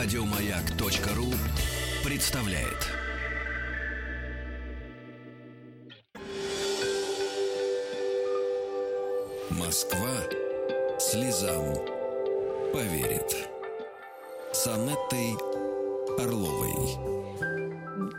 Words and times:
Радиомаяк.ру 0.00 1.26
представляет. 2.08 2.86
Москва 9.50 10.06
слезам 11.00 11.74
поверит. 12.72 13.48
С 14.52 14.68
Анеттой 14.68 15.34
Орловой. 16.16 17.18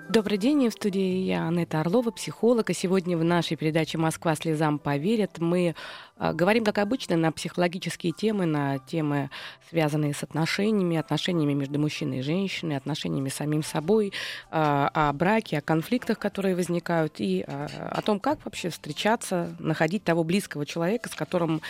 Добрый 0.10 0.38
день, 0.38 0.68
в 0.68 0.74
студии 0.74 1.22
я, 1.22 1.48
Анетта 1.48 1.80
Орлова, 1.80 2.10
психолог. 2.10 2.72
И 2.72 2.74
сегодня 2.74 3.16
в 3.16 3.24
нашей 3.24 3.56
передаче 3.56 4.00
«Москва 4.00 4.36
слезам 4.36 4.80
поверит» 4.80 5.38
мы 5.38 5.76
говорим, 6.20 6.64
как 6.66 6.78
обычно, 6.78 7.16
на 7.18 7.32
психологические 7.32 8.14
темы, 8.14 8.46
на 8.46 8.80
темы, 8.80 9.30
связанные 9.70 10.14
с 10.14 10.24
отношениями, 10.24 10.98
отношениями 10.98 11.54
между 11.54 11.80
мужчиной 11.80 12.20
и 12.20 12.22
женщиной, 12.22 12.78
отношениями 12.78 13.30
с 13.30 13.36
самим 13.36 13.64
собой, 13.64 14.08
э, 14.08 14.12
о 14.52 15.14
браке, 15.14 15.60
о 15.60 15.62
конфликтах, 15.62 16.20
которые 16.20 16.56
возникают, 16.56 17.16
и 17.20 17.46
э, 17.48 17.68
о 17.92 18.02
том, 18.02 18.20
как 18.20 18.44
вообще 18.46 18.70
встречаться, 18.70 19.56
находить 19.60 20.04
того 20.04 20.24
близкого 20.24 20.66
человека, 20.66 21.10
с 21.10 21.16
которым 21.16 21.62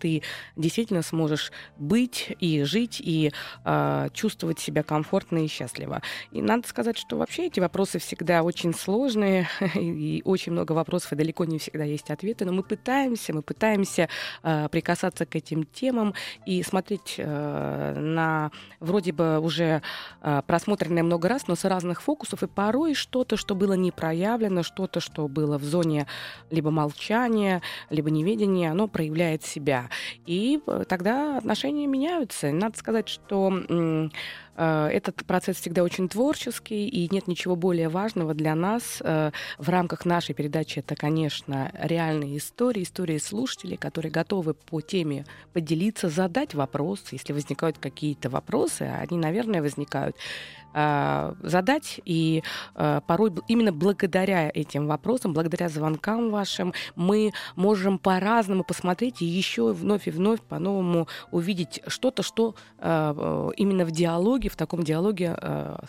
ты 0.00 0.22
действительно 0.56 1.02
сможешь 1.02 1.52
быть 1.78 2.34
и 2.40 2.62
жить, 2.62 3.00
и 3.00 3.32
чувствовать 4.12 4.58
себя 4.58 4.82
комфортно 4.82 5.44
и 5.44 5.48
счастливо. 5.48 6.02
И 6.30 6.40
надо 6.42 6.66
сказать, 6.68 6.98
что 6.98 7.16
вообще 7.16 7.46
эти 7.46 7.60
вопросы 7.60 7.98
всегда 7.98 8.42
очень 8.42 8.74
сложные, 8.74 9.48
и 9.74 10.22
очень 10.24 10.52
много 10.52 10.72
вопросов, 10.72 11.12
и 11.12 11.16
далеко 11.16 11.44
не 11.44 11.58
всегда 11.58 11.84
есть 11.84 12.10
ответы, 12.10 12.44
но 12.44 12.52
мы 12.52 12.62
пытаемся, 12.62 13.32
мы 13.32 13.42
пытаемся 13.42 13.51
э, 14.42 14.68
прикасаться 14.70 15.26
к 15.26 15.36
этим 15.36 15.64
темам 15.64 16.14
и 16.46 16.62
смотреть 16.62 17.16
э, 17.18 17.94
на 17.98 18.50
вроде 18.80 19.12
бы 19.12 19.38
уже 19.38 19.82
э, 20.22 20.42
просмотренное 20.46 21.02
много 21.02 21.28
раз, 21.28 21.48
но 21.48 21.54
с 21.54 21.64
разных 21.64 22.02
фокусов, 22.02 22.42
и 22.42 22.46
порой 22.46 22.94
что-то, 22.94 23.36
что 23.36 23.54
было 23.54 23.74
не 23.74 23.90
проявлено, 23.90 24.62
что-то, 24.62 25.00
что 25.00 25.28
было 25.28 25.58
в 25.58 25.64
зоне 25.64 26.06
либо 26.50 26.70
молчания, 26.70 27.62
либо 27.90 28.10
неведения, 28.10 28.70
оно 28.70 28.88
проявляет 28.88 29.44
себя. 29.44 29.88
И 30.26 30.60
э, 30.66 30.84
тогда 30.88 31.38
отношения 31.38 31.86
меняются. 31.86 32.50
Надо 32.50 32.78
сказать, 32.78 33.08
что 33.08 33.50
этот 34.56 35.24
процесс 35.24 35.56
всегда 35.56 35.82
очень 35.82 36.08
творческий, 36.08 36.86
и 36.88 37.08
нет 37.12 37.26
ничего 37.26 37.56
более 37.56 37.88
важного 37.88 38.34
для 38.34 38.54
нас 38.54 38.98
э, 39.00 39.30
в 39.58 39.68
рамках 39.68 40.04
нашей 40.04 40.34
передачи. 40.34 40.80
Это, 40.80 40.94
конечно, 40.94 41.70
реальные 41.74 42.38
истории, 42.38 42.82
истории 42.82 43.18
слушателей, 43.18 43.76
которые 43.76 44.12
готовы 44.12 44.54
по 44.54 44.80
теме 44.80 45.24
поделиться, 45.52 46.08
задать 46.08 46.54
вопрос, 46.54 47.04
если 47.12 47.32
возникают 47.32 47.78
какие-то 47.78 48.28
вопросы, 48.28 48.82
они, 48.82 49.16
наверное, 49.18 49.62
возникают 49.62 50.16
а, 50.74 51.34
задать. 51.42 52.00
И 52.04 52.42
а, 52.74 53.00
порой 53.00 53.32
именно 53.48 53.72
благодаря 53.72 54.50
этим 54.52 54.86
вопросам, 54.86 55.32
благодаря 55.32 55.68
звонкам 55.68 56.30
вашим, 56.30 56.72
мы 56.96 57.32
можем 57.56 57.98
по-разному 57.98 58.64
посмотреть 58.64 59.22
и 59.22 59.24
еще 59.24 59.72
вновь 59.72 60.08
и 60.08 60.10
вновь 60.10 60.40
по-новому 60.40 61.08
увидеть 61.30 61.80
что-то, 61.86 62.22
что 62.22 62.54
а, 62.78 63.50
именно 63.56 63.84
в 63.84 63.90
диалоге, 63.90 64.48
в 64.48 64.56
таком 64.56 64.82
диалоге 64.82 65.36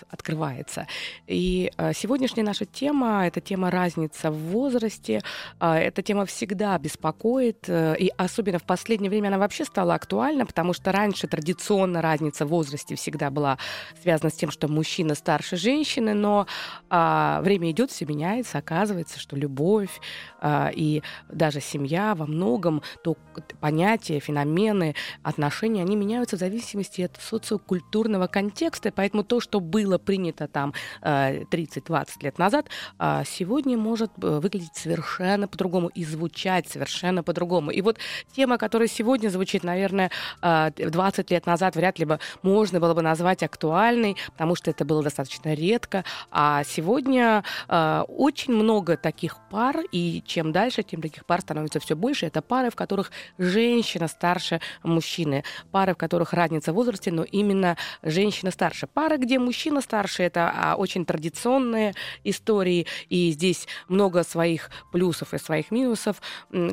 открывается. 0.09 0.87
И 1.27 1.71
сегодняшняя 1.93 2.43
наша 2.43 2.65
тема— 2.65 3.25
это 3.27 3.41
тема 3.41 3.71
разница 3.71 4.31
в 4.31 4.37
возрасте. 4.37 5.21
Эта 5.59 6.01
тема 6.01 6.25
всегда 6.25 6.77
беспокоит, 6.77 7.67
э, 7.67 7.95
и 7.97 8.11
особенно 8.17 8.59
в 8.59 8.63
последнее 8.63 9.09
время 9.09 9.27
она 9.27 9.37
вообще 9.37 9.65
стала 9.65 9.95
актуальна, 9.95 10.45
потому 10.45 10.73
что 10.73 10.91
раньше 10.91 11.27
традиционно 11.27 12.01
разница 12.01 12.45
в 12.45 12.49
возрасте 12.49 12.95
всегда 12.95 13.29
была 13.29 13.57
связана 14.01 14.29
с 14.29 14.33
тем, 14.33 14.51
что 14.51 14.67
мужчина 14.73 15.15
старше 15.15 15.55
женщины, 15.55 16.13
но 16.13 16.47
а, 16.89 17.41
время 17.41 17.71
идет, 17.71 17.91
все 17.91 18.05
меняется, 18.05 18.57
оказывается, 18.57 19.19
что 19.19 19.35
любовь 19.35 20.01
а, 20.41 20.71
и 20.73 21.01
даже 21.29 21.61
семья 21.61 22.15
во 22.15 22.25
многом, 22.25 22.81
то 23.03 23.15
понятия, 23.59 24.19
феномены, 24.19 24.95
отношения, 25.23 25.81
они 25.81 25.95
меняются 25.95 26.35
в 26.35 26.39
зависимости 26.39 27.01
от 27.01 27.17
социокультурного 27.21 28.27
контекста, 28.27 28.91
поэтому 28.91 29.23
то, 29.23 29.39
что 29.39 29.59
было 29.59 29.97
принято 29.97 30.47
там 30.47 30.73
30-20 31.01 31.83
а, 31.91 32.05
лет 32.21 32.37
назад, 32.37 32.67
а, 32.97 33.23
сегодня 33.25 33.77
может 33.77 34.11
э, 34.21 34.39
выглядеть 34.39 34.75
совершенно 34.75 35.47
по-другому 35.47 35.89
и 35.89 36.03
звучать 36.03 36.67
совершенно 36.67 37.23
по-другому. 37.23 37.71
И 37.71 37.81
вот 37.81 37.97
тема, 38.35 38.57
которая 38.57 38.87
сегодня 38.87 39.29
звучит, 39.29 39.63
наверное, 39.63 40.11
20 40.41 40.41
а, 40.41 41.33
лет 41.33 41.45
назад 41.45 41.75
вряд 41.75 41.99
ли 41.99 42.05
бы 42.05 42.19
можно 42.41 42.79
было 42.79 42.93
бы 42.93 43.01
назвать 43.01 43.43
актуальной, 43.43 44.17
потому 44.31 44.55
что 44.55 44.62
что 44.63 44.71
это 44.71 44.85
было 44.85 45.03
достаточно 45.03 45.53
редко. 45.53 46.05
А 46.31 46.63
сегодня 46.63 47.43
э, 47.67 48.03
очень 48.07 48.53
много 48.53 48.95
таких 48.95 49.37
пар, 49.51 49.81
и 49.91 50.23
чем 50.25 50.53
дальше, 50.53 50.83
тем 50.83 51.01
таких 51.01 51.25
пар 51.25 51.41
становится 51.41 51.81
все 51.81 51.97
больше. 51.97 52.25
Это 52.25 52.41
пары, 52.41 52.69
в 52.69 52.75
которых 52.75 53.11
женщина 53.37 54.07
старше 54.07 54.61
мужчины, 54.81 55.43
пары, 55.71 55.93
в 55.93 55.97
которых 55.97 56.31
разница 56.31 56.71
в 56.71 56.75
возрасте, 56.75 57.11
но 57.11 57.23
именно 57.23 57.75
женщина 58.03 58.51
старше. 58.51 58.87
Пары, 58.87 59.17
где 59.17 59.37
мужчина 59.37 59.81
старше, 59.81 60.23
это 60.23 60.53
а, 60.55 60.75
очень 60.75 61.05
традиционные 61.05 61.93
истории, 62.23 62.87
и 63.09 63.31
здесь 63.31 63.67
много 63.89 64.23
своих 64.23 64.69
плюсов 64.93 65.33
и 65.33 65.39
своих 65.39 65.71
минусов, 65.71 66.21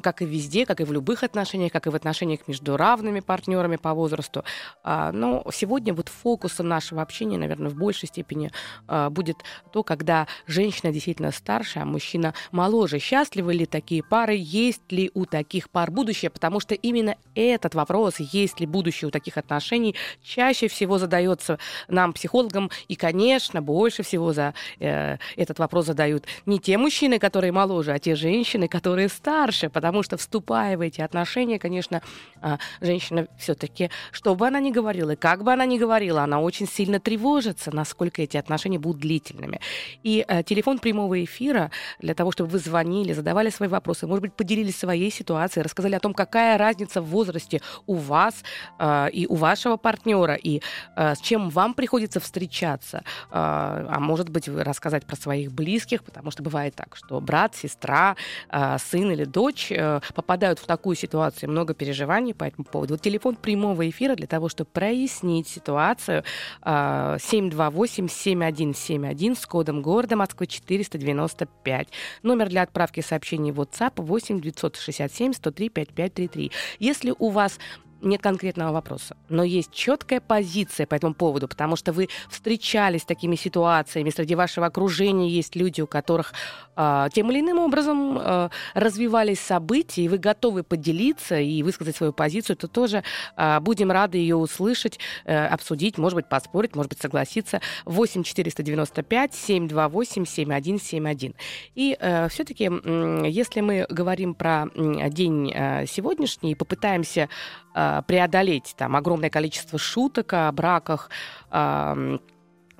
как 0.01 0.23
и 0.23 0.27
везде, 0.27 0.65
как 0.65 0.81
и 0.81 0.85
в 0.85 0.93
любых 0.93 1.25
отношениях, 1.25 1.73
как 1.73 1.89
и 1.89 1.91
в 1.91 1.97
отношениях 1.97 2.47
между 2.47 2.77
равными 2.77 3.19
партнерами 3.19 3.77
по 3.77 3.95
возрасту. 3.95 4.45
А, 4.85 5.11
но 5.11 5.45
сегодня 5.53 5.93
вот 5.93 6.09
фокусом 6.09 6.69
нашего 6.69 7.03
общения, 7.03 7.37
наверное, 7.37 7.71
в 7.71 7.80
большей 7.81 8.09
степени 8.09 8.53
э, 8.87 9.09
будет 9.11 9.39
то, 9.73 9.83
когда 9.83 10.29
женщина 10.47 10.93
действительно 10.93 11.33
старше, 11.33 11.81
а 11.81 11.85
мужчина 11.85 12.35
моложе. 12.53 12.99
Счастливы 13.01 13.55
ли 13.55 13.67
такие 13.67 14.03
пары? 14.03 14.37
Есть 14.39 14.93
ли 14.93 15.11
у 15.15 15.25
таких 15.25 15.69
пар 15.71 15.91
будущее? 15.91 16.31
Потому 16.31 16.61
что 16.61 16.75
именно 16.75 17.17
этот 17.35 17.75
вопрос, 17.75 18.21
есть 18.21 18.61
ли 18.61 18.67
будущее 18.67 19.09
у 19.09 19.11
таких 19.11 19.37
отношений, 19.37 19.97
чаще 20.23 20.69
всего 20.69 20.99
задается 20.99 21.59
нам, 21.89 22.13
психологам. 22.13 22.71
И, 22.89 22.95
конечно, 22.95 23.63
больше 23.63 24.03
всего 24.03 24.33
за 24.33 24.55
э, 24.79 25.17
этот 25.37 25.59
вопрос 25.59 25.87
задают 25.87 26.27
не 26.47 26.59
те 26.59 26.79
мужчины, 26.79 27.19
которые 27.19 27.53
моложе, 27.53 27.93
а 27.93 27.99
те 27.99 28.15
женщины, 28.15 28.69
которые 28.69 29.09
старше. 29.09 29.71
Потому 29.71 30.03
что, 30.03 30.17
вступая 30.17 30.77
в 30.77 30.81
эти 30.81 31.01
отношения, 31.01 31.59
конечно, 31.59 32.03
э, 32.43 32.59
женщина 32.81 33.27
все-таки, 33.39 33.91
что 34.13 34.35
бы 34.35 34.47
она 34.47 34.61
ни 34.61 34.71
говорила, 34.71 35.15
как 35.17 35.43
бы 35.43 35.53
она 35.53 35.67
ни 35.67 35.79
говорила, 35.79 36.23
она 36.23 36.41
очень 36.41 36.69
сильно 36.69 37.01
тревожится 37.01 37.70
определяться, 37.71 37.77
насколько 37.77 38.23
эти 38.23 38.37
отношения 38.37 38.79
будут 38.79 39.01
длительными. 39.01 39.61
И 40.05 40.25
э, 40.27 40.43
телефон 40.43 40.79
прямого 40.79 41.17
эфира 41.25 41.71
для 42.01 42.15
того, 42.15 42.33
чтобы 42.33 42.51
вы 42.51 42.59
звонили, 42.59 43.15
задавали 43.15 43.51
свои 43.51 43.69
вопросы, 43.69 44.07
может 44.07 44.23
быть, 44.23 44.33
поделились 44.35 44.79
своей 44.79 45.11
ситуацией, 45.11 45.65
рассказали 45.65 45.97
о 45.97 46.01
том, 46.01 46.15
какая 46.15 46.59
разница 46.59 47.01
в 47.01 47.07
возрасте 47.07 47.61
у 47.87 47.95
вас 47.95 48.35
э, 48.79 49.11
и 49.13 49.27
у 49.27 49.35
вашего 49.37 49.77
партнера, 49.77 50.35
и 50.35 50.61
э, 50.97 51.15
с 51.15 51.21
чем 51.21 51.51
вам 51.51 51.75
приходится 51.75 52.21
встречаться. 52.21 53.03
Э, 53.31 53.87
а 53.91 53.99
может 54.01 54.29
быть, 54.29 54.49
рассказать 54.49 55.05
про 55.05 55.17
своих 55.17 55.53
близких, 55.53 56.03
потому 56.03 56.31
что 56.31 56.43
бывает 56.43 56.75
так, 56.75 56.97
что 56.97 57.21
брат, 57.21 57.55
сестра, 57.55 58.17
э, 58.51 58.79
сын 58.79 59.11
или 59.11 59.25
дочь 59.25 59.73
э, 59.73 60.01
попадают 60.15 60.59
в 60.59 60.67
такую 60.67 60.97
ситуацию, 60.97 61.51
много 61.51 61.75
переживаний 61.75 62.35
по 62.35 62.45
этому 62.45 62.65
поводу. 62.65 62.95
Вот 62.95 63.03
телефон 63.03 63.37
прямого 63.37 63.89
эфира 63.89 64.15
для 64.15 64.27
того, 64.27 64.49
чтобы 64.49 64.71
прояснить 64.73 65.49
ситуацию. 65.49 66.25
Э, 66.63 67.19
7 67.21 67.50
728-7171 67.51 69.37
с 69.37 69.47
кодом 69.47 69.83
города 69.83 70.17
Москвы 70.17 70.47
495. 70.47 71.89
Номер 72.23 72.49
для 72.49 72.63
отправки 72.63 73.01
сообщений 73.01 73.53
в 73.53 73.61
WhatsApp 73.61 73.93
8 73.97 74.41
967 74.41 75.33
103 75.33 75.69
5533. 75.69 76.53
Если 76.79 77.15
у 77.19 77.31
вас 77.31 77.59
нет 78.03 78.23
конкретного 78.23 78.73
вопроса, 78.73 79.17
но 79.29 79.43
есть 79.45 79.73
четкая 79.73 80.21
позиция 80.21 80.87
по 80.87 80.95
этому 80.95 81.15
поводу, 81.15 81.49
потому 81.49 81.77
что 81.77 81.93
вы 81.93 82.09
встречались 82.29 83.03
с 83.03 83.05
такими 83.05 83.37
ситуациями, 83.37 84.11
среди 84.11 84.35
вашего 84.35 84.67
окружения 84.67 85.29
есть 85.29 85.57
люди, 85.57 85.81
у 85.81 85.87
которых 85.87 86.33
э, 86.77 87.09
тем 87.13 87.31
или 87.31 87.41
иным 87.41 87.59
образом 87.59 88.19
э, 88.19 88.49
развивались 88.75 89.41
события, 89.41 90.03
и 90.03 90.09
вы 90.09 90.19
готовы 90.19 90.63
поделиться 90.63 91.39
и 91.39 91.63
высказать 91.63 91.97
свою 91.97 92.13
позицию, 92.13 92.57
то 92.57 92.69
тоже 92.69 93.03
э, 93.37 93.61
будем 93.61 93.91
рады 93.91 94.19
ее 94.19 94.37
услышать, 94.37 94.99
э, 95.25 95.47
обсудить, 95.47 95.99
может 95.99 96.17
быть, 96.17 96.29
поспорить, 96.29 96.75
может 96.75 96.91
быть, 96.91 97.01
согласиться. 97.01 97.61
8 97.85 98.23
495 98.23 99.35
728 99.35 100.25
7171. 100.25 101.35
И 101.75 101.97
э, 101.99 102.29
все-таки, 102.29 102.71
э, 102.71 103.23
если 103.29 103.61
мы 103.61 103.87
говорим 103.89 104.35
про 104.35 104.67
день 104.75 105.53
э, 105.55 105.87
сегодняшний, 105.87 106.55
попытаемся 106.55 107.29
э, 107.75 107.90
преодолеть 108.07 108.75
там 108.77 108.97
огромное 108.97 109.31
количество 109.31 109.79
шуток 109.79 110.33
о 110.33 110.51
браках, 110.53 111.11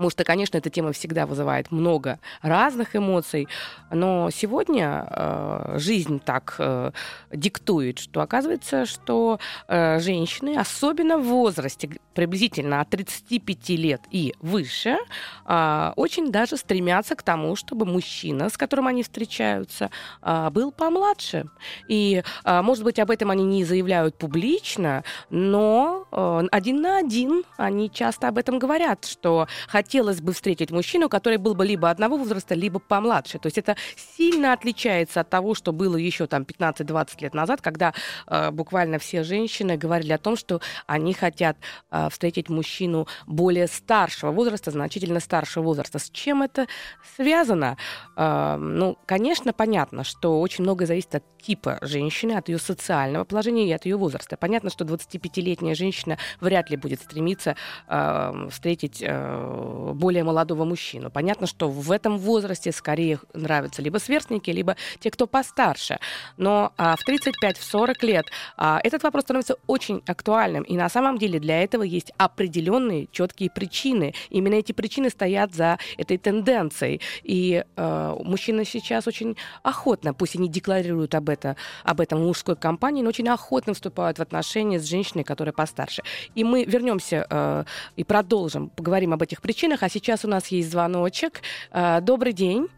Потому 0.01 0.13
что, 0.13 0.25
конечно, 0.25 0.57
эта 0.57 0.71
тема 0.71 0.93
всегда 0.93 1.27
вызывает 1.27 1.71
много 1.71 2.21
разных 2.41 2.97
эмоций, 2.97 3.49
но 3.91 4.31
сегодня 4.31 5.07
э, 5.11 5.75
жизнь 5.77 6.21
так 6.25 6.55
э, 6.59 6.93
диктует, 7.31 7.99
что 7.99 8.23
оказывается, 8.23 8.87
что 8.87 9.39
э, 9.69 10.01
женщины, 10.01 10.57
особенно 10.57 11.19
в 11.19 11.25
возрасте 11.25 11.91
приблизительно 12.15 12.81
от 12.81 12.89
35 12.89 13.69
лет 13.71 14.01
и 14.11 14.33
выше, 14.41 14.97
э, 15.45 15.93
очень 15.97 16.33
даже 16.33 16.57
стремятся 16.57 17.15
к 17.15 17.23
тому, 17.23 17.55
чтобы 17.55 17.85
мужчина, 17.85 18.49
с 18.49 18.57
которым 18.57 18.87
они 18.87 19.03
встречаются, 19.03 19.91
э, 20.23 20.49
был 20.51 20.73
помладше. 20.73 21.45
И, 21.89 22.23
э, 22.45 22.63
может 22.63 22.85
быть, 22.85 22.99
об 22.99 23.11
этом 23.11 23.31
они 23.31 23.45
не 23.45 23.65
заявляют 23.65 24.17
публично, 24.17 25.05
но 25.29 26.07
э, 26.11 26.47
один 26.51 26.81
на 26.81 26.97
один 26.97 27.45
они 27.59 27.91
часто 27.91 28.29
об 28.29 28.39
этом 28.39 28.59
говорят, 28.59 29.05
что 29.05 29.47
хотя 29.69 29.90
хотелось 29.91 30.21
бы 30.21 30.33
встретить 30.33 30.71
мужчину, 30.71 31.09
который 31.09 31.37
был 31.37 31.57
бы 31.57 31.67
либо 31.67 31.91
одного 31.91 32.17
возраста, 32.17 32.55
либо 32.55 32.79
помладше. 32.79 33.41
То 33.41 33.47
есть 33.47 33.59
это 33.59 33.75
сильно 34.17 34.53
отличается 34.53 35.21
от 35.21 35.29
того, 35.29 35.57
что 35.57 35.73
было 35.73 35.97
еще 35.97 36.29
там 36.29 36.43
15-20 36.43 37.23
лет 37.23 37.35
назад, 37.35 37.61
когда 37.61 37.93
э, 38.29 38.53
буквально 38.53 39.01
все 39.01 39.25
женщины 39.25 39.77
говорили 39.77 40.13
о 40.13 40.19
том, 40.19 40.37
что 40.37 40.61
они 40.87 41.13
хотят 41.13 41.57
э, 41.91 42.09
встретить 42.09 42.49
мужчину 42.49 43.09
более 43.27 43.67
старшего 43.67 44.31
возраста, 44.31 44.71
значительно 44.71 45.19
старшего 45.19 45.65
возраста. 45.65 45.99
С 45.99 46.09
чем 46.11 46.43
это 46.43 46.69
связано? 47.17 47.77
Э, 48.17 48.55
ну, 48.61 48.97
конечно, 49.07 49.53
понятно, 49.53 50.05
что 50.05 50.41
очень 50.41 50.63
многое 50.63 50.87
зависит 50.87 51.17
от 51.17 51.25
типа 51.43 51.79
женщины, 51.83 52.33
от 52.33 52.49
ее 52.49 52.59
социального 52.59 53.25
положения 53.25 53.67
и 53.67 53.73
от 53.73 53.87
ее 53.87 53.97
возраста. 53.97 54.37
Понятно, 54.37 54.71
что 54.71 54.85
25-летняя 54.85 55.75
женщина 55.75 56.17
вряд 56.41 56.71
ли 56.71 56.77
будет 56.77 57.01
стремиться 57.01 57.57
э, 57.89 58.49
встретить 58.51 59.03
э, 59.05 59.80
более 59.95 60.25
молодого 60.25 60.65
мужчину. 60.65 61.11
Понятно, 61.11 61.47
что 61.47 61.69
в 61.69 61.91
этом 61.91 62.19
возрасте 62.19 62.73
скорее 62.73 63.21
нравятся 63.35 63.83
либо 63.83 63.99
сверстники, 63.99 64.51
либо 64.51 64.77
те, 64.99 65.11
кто 65.11 65.27
постарше. 65.27 65.99
Но 66.37 66.73
а, 66.77 66.97
в 66.97 67.09
35-40 67.09 68.07
лет 68.07 68.27
а, 68.57 68.81
этот 68.83 69.03
вопрос 69.03 69.25
становится 69.25 69.57
очень 69.67 70.03
актуальным. 70.07 70.63
И 70.65 70.77
на 70.77 70.89
самом 70.89 71.19
деле 71.19 71.39
для 71.39 71.63
этого 71.63 71.83
есть 71.83 72.13
определенные 72.17 73.09
четкие 73.13 73.51
причины. 73.51 74.15
Именно 74.31 74.55
эти 74.55 74.73
причины 74.73 75.11
стоят 75.11 75.55
за 75.55 75.79
этой 75.97 76.19
тенденцией. 76.19 77.01
И 77.23 77.65
э, 77.77 78.17
мужчины 78.25 78.65
сейчас 78.65 79.07
очень 79.07 79.37
охотно, 79.63 80.15
пусть 80.15 80.35
и 80.35 80.39
не 80.39 80.49
декларируют 80.49 81.15
об, 81.15 81.29
это, 81.29 81.57
об 81.85 82.01
этом 82.01 82.23
мужской 82.23 82.57
компании, 82.57 83.03
но 83.03 83.09
очень 83.09 83.29
охотно 83.29 83.75
вступают 83.75 84.19
в 84.19 84.23
отношения 84.23 84.79
с 84.79 84.85
женщиной, 84.85 85.25
которая 85.25 85.53
постарше. 85.53 86.03
И 86.35 86.45
мы 86.45 86.65
вернемся 86.65 87.27
э, 87.29 87.65
и 87.97 88.05
продолжим, 88.05 88.71
поговорим 88.71 89.13
об 89.13 89.23
этих 89.23 89.41
причинах 89.41 89.70
причинах. 89.71 89.83
А 89.83 89.89
сейчас 89.89 90.25
у 90.25 90.29
нас 90.29 90.49
есть 90.49 90.71
звоночек. 90.71 91.41
А, 91.71 92.01
добрый 92.01 92.33
день. 92.33 92.69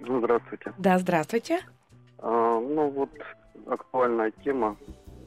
Ну, 0.00 0.18
здравствуйте. 0.18 0.72
Да, 0.78 0.98
здравствуйте. 0.98 1.60
А, 2.18 2.60
ну, 2.60 2.90
вот 2.90 3.10
актуальная 3.66 4.32
тема. 4.44 4.76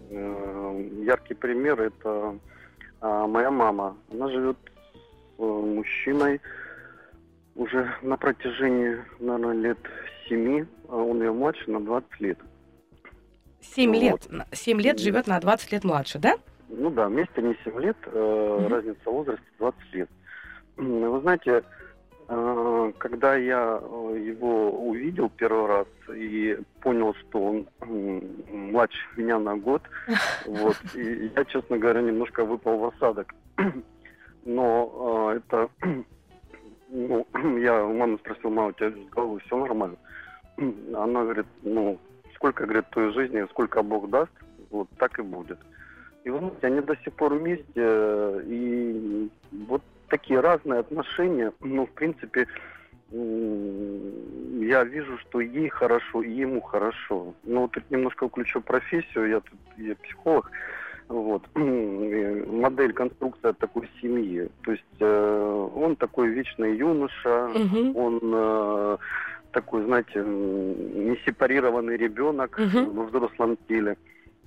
Э, 0.09 0.89
яркий 1.03 1.33
пример– 1.33 1.81
это 1.81 2.37
а, 3.01 3.27
моя 3.27 3.51
мама. 3.51 3.95
Она 4.11 4.29
живет 4.29 4.57
с 5.37 5.41
мужчиной 5.41 6.41
уже 7.55 7.89
на 8.01 8.17
протяжении, 8.17 8.97
наверное, 9.19 9.53
лет 9.53 9.79
семи, 10.29 10.65
а 10.89 10.95
он 10.97 11.21
ее 11.21 11.31
младше 11.31 11.69
на 11.71 11.79
20 11.79 12.21
лет. 12.21 12.39
Семь 13.61 13.91
вот. 13.93 14.01
лет? 14.01 14.47
Семь 14.51 14.81
лет 14.81 14.99
живет 14.99 15.27
на 15.27 15.39
20 15.39 15.71
лет 15.71 15.83
младше, 15.83 16.19
да? 16.19 16.35
Ну 16.69 16.89
да, 16.89 17.07
вместе 17.07 17.41
не 17.41 17.55
7 17.63 17.79
лет, 17.79 17.97
э, 18.05 18.09
mm-hmm. 18.11 18.67
разница 18.67 19.01
в 19.05 19.11
возрасте 19.11 19.45
20 19.59 19.93
лет. 19.93 20.09
Вы 20.77 21.21
знаете, 21.21 21.63
э, 22.27 22.91
когда 22.97 23.35
я 23.35 23.79
э, 23.81 24.17
его 24.19 24.71
увидел 24.71 25.29
первый 25.29 25.67
раз 25.67 25.87
и 26.13 26.57
понял, 26.81 27.13
что 27.15 27.39
он 27.41 27.67
младше 28.51 28.99
меня 29.15 29.39
на 29.39 29.55
год, 29.55 29.81
вот, 30.45 30.77
и 30.93 31.31
я, 31.35 31.45
честно 31.45 31.77
говоря, 31.77 32.01
немножко 32.01 32.43
выпал 32.43 32.77
в 32.77 32.85
осадок. 32.85 33.33
Но 34.45 35.31
э, 35.31 35.37
это, 35.37 35.69
ну, 36.89 37.25
я 37.59 37.85
у 37.85 37.93
мамы 37.93 38.17
спросил, 38.17 38.49
мама, 38.49 38.69
у 38.69 38.73
тебя 38.73 38.91
с 38.91 39.09
головой 39.11 39.41
все 39.45 39.57
нормально? 39.57 39.97
Она 40.57 41.23
говорит, 41.23 41.47
ну, 41.63 41.99
сколько, 42.35 42.63
говорит, 42.63 42.85
той 42.91 43.13
жизни, 43.13 43.45
сколько 43.49 43.81
Бог 43.81 44.09
даст, 44.09 44.31
вот 44.71 44.87
так 44.97 45.19
и 45.19 45.21
будет. 45.21 45.59
И 46.23 46.29
вы 46.29 46.39
знаете, 46.39 46.67
они 46.67 46.81
до 46.81 46.95
сих 46.97 47.13
пор 47.13 47.35
вместе, 47.35 47.63
и 48.45 49.29
вот 49.67 49.81
такие 50.07 50.39
разные 50.39 50.79
отношения. 50.79 51.51
Ну, 51.61 51.85
в 51.85 51.91
принципе, 51.91 52.47
я 53.11 54.83
вижу, 54.83 55.17
что 55.19 55.39
ей 55.39 55.69
хорошо, 55.69 56.21
и 56.21 56.31
ему 56.31 56.61
хорошо. 56.61 57.33
Ну, 57.43 57.61
вот 57.61 57.71
тут 57.71 57.89
немножко 57.89 58.27
включу 58.27 58.61
профессию, 58.61 59.29
я 59.29 59.39
тут 59.39 59.59
я 59.77 59.95
психолог. 59.95 60.51
Вот. 61.07 61.43
Модель, 61.55 62.93
конструкция 62.93 63.53
такой 63.53 63.89
семьи. 64.01 64.49
То 64.63 64.71
есть 64.71 64.83
э, 64.99 65.69
он 65.75 65.95
такой 65.95 66.29
вечный 66.29 66.75
юноша, 66.75 67.45
угу. 67.47 67.99
он 67.99 68.19
э, 68.23 68.97
такой, 69.51 69.83
знаете, 69.83 70.23
не 70.23 71.15
сепарированный 71.25 71.95
ребенок 71.95 72.57
угу. 72.57 72.91
во 72.91 73.03
взрослом 73.05 73.57
теле. 73.67 73.97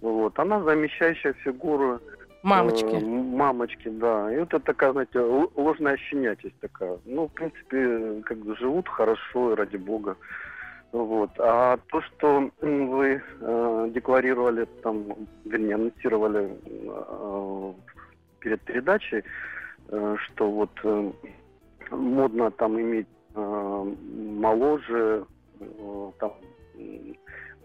Вот. 0.01 0.39
Она 0.39 0.63
замещающая 0.63 1.33
фигура 1.33 2.01
Мамочки. 2.43 2.95
Э, 2.95 3.01
мамочки, 3.01 3.89
да. 3.89 4.33
И 4.33 4.39
вот 4.39 4.49
это 4.49 4.61
такая, 4.61 4.93
знаете, 4.93 5.21
ложная 5.21 5.97
щенятость 5.97 6.59
такая. 6.61 6.99
Ну, 7.05 7.27
в 7.27 7.33
принципе, 7.33 8.23
как 8.25 8.39
бы 8.39 8.57
живут 8.57 8.89
хорошо, 8.89 9.55
ради 9.57 9.77
бога. 9.77 10.17
Вот. 10.93 11.31
А 11.39 11.79
то, 11.89 12.01
что 12.01 12.51
вы 12.61 13.23
э, 13.41 13.91
декларировали, 13.93 14.67
там, 14.83 15.05
вернее, 15.45 15.75
анонсировали 15.75 16.51
э, 16.65 17.73
перед 18.41 18.61
передачей, 18.63 19.23
э, 19.89 20.17
что 20.19 20.51
вот 20.51 20.71
э, 20.85 21.13
модно 21.91 22.51
там 22.53 22.81
иметь 22.81 23.09
э, 23.35 23.95
моложе, 24.41 25.27
э, 25.61 26.11
там, 26.19 26.33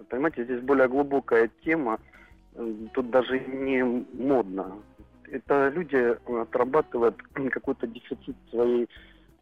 понимаете, 0.10 0.44
здесь 0.44 0.62
более 0.62 0.90
глубокая 0.90 1.50
тема 1.64 2.00
тут 2.94 3.10
даже 3.10 3.40
не 3.40 3.84
модно. 4.14 4.78
Это 5.32 5.70
люди 5.70 6.18
отрабатывают 6.42 7.16
какой-то 7.52 7.88
дефицит 7.88 8.36
своей, 8.50 8.88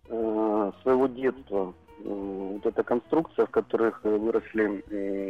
э, 0.07 0.71
своего 0.83 1.07
детства. 1.07 1.73
Вот 2.03 2.65
эта 2.65 2.83
конструкция, 2.83 3.45
в 3.45 3.51
которых 3.51 4.03
выросли 4.03 4.83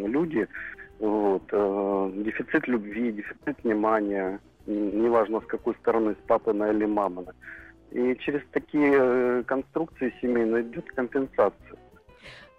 люди, 0.08 0.48
вот, 1.00 1.44
э, 1.52 2.12
дефицит 2.16 2.68
любви, 2.68 3.12
дефицит 3.12 3.64
внимания, 3.64 4.40
неважно 4.68 5.42
с 5.42 5.46
какой 5.46 5.74
стороны, 5.76 6.14
с 6.14 6.28
папы 6.28 6.52
или 6.52 6.86
мамы. 6.86 7.26
И 7.92 8.16
через 8.20 8.42
такие 8.52 8.94
э, 8.98 9.44
конструкции 9.46 10.14
семейные 10.22 10.62
идет 10.64 10.90
компенсация. 10.92 11.78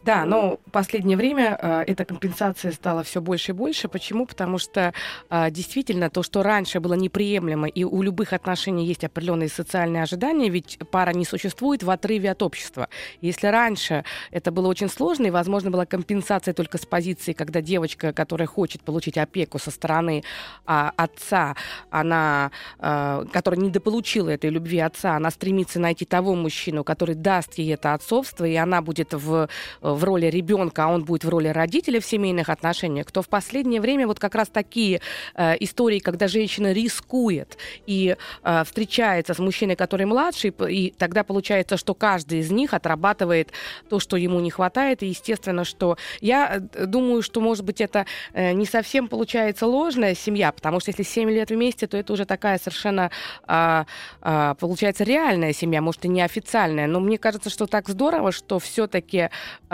Да, 0.05 0.25
но 0.25 0.59
в 0.67 0.71
последнее 0.73 1.17
время 1.17 1.57
э, 1.61 1.85
эта 1.87 2.05
компенсация 2.05 2.73
стала 2.73 3.05
все 3.05 3.21
больше 3.21 3.53
и 3.53 3.55
больше. 3.55 3.89
Почему? 3.89 4.27
Потому 4.27 4.59
что 4.59 4.93
э, 5.31 5.51
действительно 5.51 6.11
то, 6.11 6.25
что 6.25 6.43
раньше 6.43 6.81
было 6.81 6.95
неприемлемо, 6.95 7.69
и 7.69 7.85
у 7.85 8.03
любых 8.03 8.33
отношений 8.33 8.85
есть 8.85 9.05
определенные 9.05 9.49
социальные 9.49 10.03
ожидания, 10.03 10.49
ведь 10.49 10.79
пара 10.91 11.13
не 11.13 11.25
существует 11.25 11.85
в 11.85 11.91
отрыве 11.91 12.33
от 12.33 12.43
общества. 12.43 12.89
Если 13.21 13.47
раньше 13.47 14.05
это 14.33 14.51
было 14.51 14.67
очень 14.67 14.89
сложно, 14.89 15.27
и, 15.27 15.31
возможно, 15.31 15.71
была 15.71 15.87
компенсация 15.87 16.53
только 16.53 16.79
с 16.79 16.87
позиции, 16.87 17.33
когда 17.33 17.61
девочка, 17.61 18.13
которая 18.13 18.49
хочет 18.49 18.83
получить 18.83 19.19
опеку 19.19 19.61
со 19.61 19.71
стороны 19.71 20.25
э, 20.67 20.91
отца, 20.97 21.55
она, 21.91 22.51
э, 22.81 23.25
которая 23.33 23.61
недополучила 23.61 24.31
этой 24.31 24.51
любви 24.51 24.81
отца, 24.81 25.15
она 25.15 25.31
стремится 25.31 25.79
найти 25.79 26.05
того 26.07 26.35
мужчину, 26.35 26.83
который 26.83 27.15
даст 27.15 27.55
ей 27.55 27.75
это 27.75 27.95
отцовство, 27.95 28.45
и 28.45 28.57
она 28.57 28.83
будет 28.83 29.13
в 29.13 29.49
в 29.95 30.05
роли 30.05 30.27
ребенка, 30.27 30.85
а 30.85 30.89
он 30.89 31.05
будет 31.05 31.25
в 31.25 31.29
роли 31.29 31.49
родителя 31.49 32.01
в 32.01 32.05
семейных 32.05 32.49
отношениях, 32.49 33.11
то 33.11 33.23
в 33.23 33.29
последнее 33.29 33.81
время 33.81 34.07
вот 34.07 34.19
как 34.19 34.35
раз 34.35 34.49
такие 34.49 35.01
э, 35.35 35.55
истории, 35.61 35.99
когда 35.99 36.29
женщина 36.29 36.73
рискует 36.73 37.59
и 37.87 38.17
э, 38.43 38.65
встречается 38.65 39.35
с 39.35 39.39
мужчиной, 39.39 39.77
который 39.77 40.07
младший, 40.07 40.55
и 40.69 40.95
тогда 40.97 41.25
получается, 41.25 41.77
что 41.77 41.95
каждый 41.95 42.41
из 42.41 42.51
них 42.51 42.75
отрабатывает 42.75 43.53
то, 43.89 44.01
что 44.01 44.17
ему 44.17 44.41
не 44.41 44.51
хватает, 44.51 45.03
и 45.03 45.07
естественно, 45.07 45.65
что 45.65 45.97
я 46.21 46.57
э, 46.57 46.87
думаю, 46.87 47.23
что, 47.23 47.41
может 47.41 47.65
быть, 47.65 47.81
это 47.81 48.07
э, 48.33 48.53
не 48.53 48.67
совсем 48.67 49.09
получается 49.09 49.67
ложная 49.67 50.15
семья, 50.15 50.53
потому 50.53 50.81
что 50.81 50.91
если 50.91 51.03
7 51.03 51.31
лет 51.31 51.51
вместе, 51.51 51.87
то 51.87 51.97
это 51.97 52.13
уже 52.13 52.25
такая 52.25 52.59
совершенно, 52.59 53.11
э, 53.47 53.85
э, 54.23 54.55
получается, 54.59 55.05
реальная 55.05 55.53
семья, 55.53 55.81
может, 55.81 56.05
и 56.05 56.09
неофициальная, 56.09 56.87
но 56.87 57.01
мне 57.01 57.19
кажется, 57.19 57.51
что 57.51 57.67
так 57.67 57.89
здорово, 57.89 58.33
что 58.33 58.59
все-таки 58.59 59.19
э, 59.19 59.29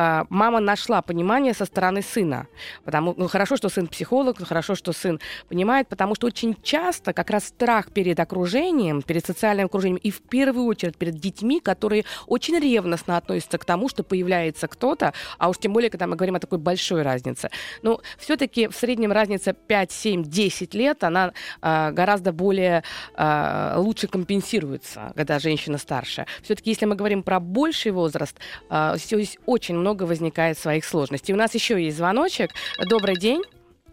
э, 0.09 0.25
мама 0.29 0.61
нашла 0.61 1.03
понимание 1.03 1.55
со 1.55 1.65
стороны 1.65 2.03
сына. 2.03 2.47
Потому, 2.85 3.15
ну, 3.17 3.29
хорошо, 3.29 3.57
что 3.57 3.69
сын 3.69 3.87
психолог, 3.87 4.47
хорошо, 4.47 4.75
что 4.75 4.93
сын 4.93 5.21
понимает, 5.49 5.89
потому 5.89 6.15
что 6.15 6.27
очень 6.27 6.57
часто 6.63 7.13
как 7.13 7.31
раз 7.31 7.45
страх 7.45 7.91
перед 7.93 8.21
окружением, 8.21 9.03
перед 9.03 9.27
социальным 9.27 9.67
окружением 9.67 10.01
и 10.07 10.11
в 10.11 10.21
первую 10.21 10.67
очередь 10.67 10.97
перед 10.97 11.17
детьми, 11.17 11.61
которые 11.61 12.05
очень 12.27 12.59
ревностно 12.59 13.17
относятся 13.17 13.59
к 13.59 13.65
тому, 13.65 13.89
что 13.89 14.03
появляется 14.03 14.69
кто-то, 14.69 15.13
а 15.39 15.49
уж 15.49 15.59
тем 15.59 15.73
более, 15.73 15.91
когда 15.91 16.07
мы 16.07 16.17
говорим 16.17 16.37
о 16.37 16.41
такой 16.41 16.59
большой 16.59 17.03
разнице. 17.03 17.51
Но 17.83 18.01
все-таки 18.19 18.69
в 18.69 18.75
среднем 18.75 19.13
разница 19.13 19.53
5, 19.53 19.93
7, 19.93 20.25
10 20.25 20.75
лет, 20.75 21.05
она 21.05 21.33
э, 21.63 21.91
гораздо 21.93 22.33
более 22.33 22.83
э, 23.15 23.75
лучше 23.77 24.09
компенсируется, 24.09 25.13
когда 25.17 25.39
женщина 25.39 25.79
старше. 25.79 26.27
Все-таки, 26.43 26.71
если 26.71 26.87
мы 26.87 26.95
говорим 26.95 27.23
про 27.23 27.41
больший 27.41 27.93
возраст, 27.93 28.37
э, 28.71 28.95
здесь 28.97 29.39
очень 29.47 29.77
много 29.77 29.98
возникает 30.07 30.59
своих 30.59 30.85
сложностей. 30.85 31.35
У 31.35 31.37
нас 31.37 31.55
еще 31.55 31.83
есть 31.83 31.97
звоночек. 31.97 32.51
Добрый 32.89 33.17
день. 33.17 33.43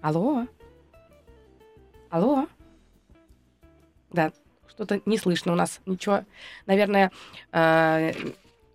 Алло. 0.01 0.47
Алло. 2.09 2.47
Да, 4.11 4.31
что-то 4.67 5.01
не 5.05 5.17
слышно 5.17 5.53
у 5.53 5.55
нас. 5.55 5.81
Ничего. 5.85 6.21
Наверное, 6.65 7.11
э, 7.51 8.11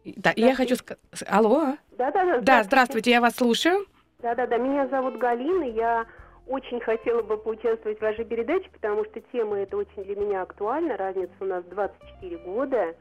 да, 0.05 0.33
я 0.37 0.55
хочу 0.55 0.77
сказать... 0.77 1.01
Алло. 1.27 1.77
Да, 1.99 2.11
да, 2.41 2.63
здравствуйте, 2.65 3.11
я 3.11 3.21
вас 3.21 3.37
слушаю. 3.37 3.87
Да, 4.21 4.35
да, 4.35 4.47
да. 4.47 4.57
Меня 4.57 4.89
зовут 4.89 5.19
Галина. 5.19 5.65
Я 5.65 6.07
очень 6.47 6.81
хотела 6.81 7.23
бы 7.23 7.37
поучаствовать 7.37 7.99
в 7.99 8.03
вашей 8.03 8.25
передаче, 8.25 8.69
потому 8.73 9.05
что 9.05 9.21
тема 9.33 9.59
эта 9.59 9.77
очень 9.77 10.05
для 10.05 10.17
меня 10.17 10.43
актуальна. 10.43 10.97
Разница 10.97 11.33
у 11.41 11.45
нас 11.45 11.65
24 11.65 12.39
года. 12.39 12.95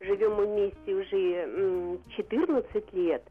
Живем 0.00 0.34
мы 0.34 0.46
вместе 0.46 0.94
уже 0.94 1.98
14 2.16 2.92
лет. 2.92 3.22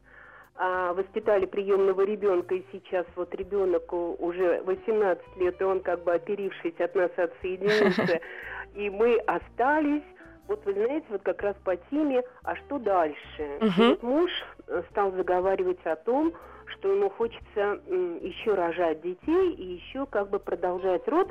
А, 0.54 0.92
воспитали 0.92 1.46
приемного 1.46 2.02
ребенка, 2.02 2.54
и 2.54 2.64
сейчас 2.72 3.06
вот 3.16 3.34
ребенок 3.34 3.92
уже 3.92 4.62
18 4.62 5.36
лет, 5.36 5.60
и 5.60 5.64
он 5.64 5.80
как 5.80 6.04
бы 6.04 6.12
оперившись 6.12 6.78
от 6.78 6.94
нас 6.94 7.10
отсоединился. 7.16 8.20
И 8.74 8.88
мы 8.88 9.18
остались 9.26 10.02
вот 10.48 10.64
вы 10.64 10.72
знаете, 10.72 11.06
вот 11.08 11.22
как 11.22 11.40
раз 11.42 11.56
по 11.64 11.76
теме, 11.76 12.22
а 12.42 12.56
что 12.56 12.78
дальше? 12.78 13.58
Мгм. 13.60 13.88
Вот 13.90 14.02
муж 14.02 14.30
э, 14.66 14.82
стал 14.90 15.12
заговаривать 15.12 15.84
о 15.84 15.96
том, 15.96 16.32
что 16.66 16.92
ему 16.92 17.10
хочется 17.10 17.80
еще 18.20 18.54
рожать 18.54 19.00
детей 19.02 19.52
и 19.52 19.74
еще 19.74 20.06
как 20.06 20.30
бы 20.30 20.38
продолжать 20.38 21.06
род. 21.08 21.28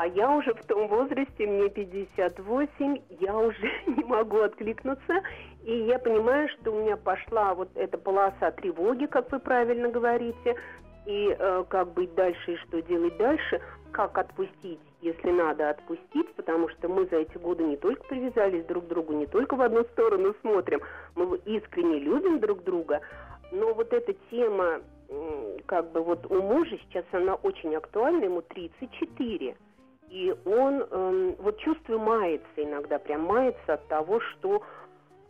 А 0.00 0.06
я 0.06 0.30
уже 0.30 0.54
в 0.54 0.64
том 0.64 0.88
возрасте, 0.88 1.46
мне 1.46 1.68
58, 1.68 3.02
я 3.20 3.36
уже 3.36 3.70
не 3.86 4.02
могу 4.04 4.38
откликнуться. 4.38 5.20
И 5.62 5.76
я 5.76 5.98
понимаю, 5.98 6.48
что 6.48 6.72
у 6.72 6.80
меня 6.80 6.96
пошла 6.96 7.54
вот 7.54 7.68
эта 7.74 7.98
полоса 7.98 8.50
тревоги, 8.52 9.04
как 9.04 9.30
вы 9.30 9.40
правильно 9.40 9.90
говорите, 9.90 10.56
и 11.04 11.36
э, 11.38 11.64
как 11.68 11.92
быть 11.92 12.14
дальше 12.14 12.54
и 12.54 12.56
что 12.56 12.80
делать 12.80 13.18
дальше, 13.18 13.60
как 13.92 14.16
отпустить, 14.16 14.80
если 15.02 15.32
надо 15.32 15.68
отпустить, 15.68 16.34
потому 16.34 16.70
что 16.70 16.88
мы 16.88 17.04
за 17.08 17.16
эти 17.16 17.36
годы 17.36 17.64
не 17.64 17.76
только 17.76 18.02
привязались 18.04 18.64
друг 18.64 18.86
к 18.86 18.88
другу, 18.88 19.12
не 19.12 19.26
только 19.26 19.54
в 19.54 19.60
одну 19.60 19.84
сторону 19.84 20.34
смотрим, 20.40 20.80
мы 21.14 21.36
искренне 21.44 21.98
любим 21.98 22.40
друг 22.40 22.64
друга, 22.64 23.02
но 23.52 23.74
вот 23.74 23.92
эта 23.92 24.14
тема, 24.30 24.80
как 25.66 25.92
бы 25.92 26.00
вот 26.00 26.24
у 26.30 26.40
мужа 26.40 26.78
сейчас 26.88 27.04
она 27.12 27.34
очень 27.34 27.76
актуальна, 27.76 28.24
ему 28.24 28.40
34. 28.40 29.56
И 30.10 30.34
он, 30.44 30.84
эм, 30.90 31.36
вот 31.38 31.58
чувствую, 31.58 32.00
мается 32.00 32.44
иногда, 32.56 32.98
прям 32.98 33.22
мается 33.22 33.74
от 33.74 33.86
того, 33.88 34.20
что 34.20 34.62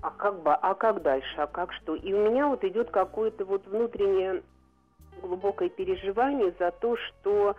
а 0.02 0.10
как 0.10 0.42
бы, 0.42 0.52
а 0.54 0.74
как 0.74 1.02
дальше, 1.02 1.34
а 1.36 1.46
как 1.46 1.72
что. 1.74 1.94
И 1.94 2.12
у 2.14 2.30
меня 2.30 2.46
вот 2.48 2.64
идет 2.64 2.90
какое-то 2.90 3.44
вот 3.44 3.66
внутреннее 3.66 4.42
глубокое 5.20 5.68
переживание 5.68 6.54
за 6.58 6.70
то, 6.70 6.96
что 6.96 7.54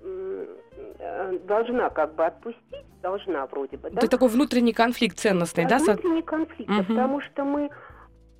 э, 0.00 1.38
должна 1.44 1.90
как 1.90 2.14
бы 2.14 2.24
отпустить, 2.24 2.86
должна 3.02 3.44
вроде 3.46 3.76
бы, 3.76 3.90
да? 3.90 3.98
Это 4.00 4.08
такой 4.08 4.28
внутренний 4.28 4.72
конфликт 4.72 5.18
ценностный, 5.18 5.66
да? 5.66 5.78
со- 5.78 5.92
внутренний 5.92 6.22
конфликт, 6.22 6.70
Мгм. 6.70 6.84
потому 6.86 7.20
что 7.20 7.44
мы... 7.44 7.70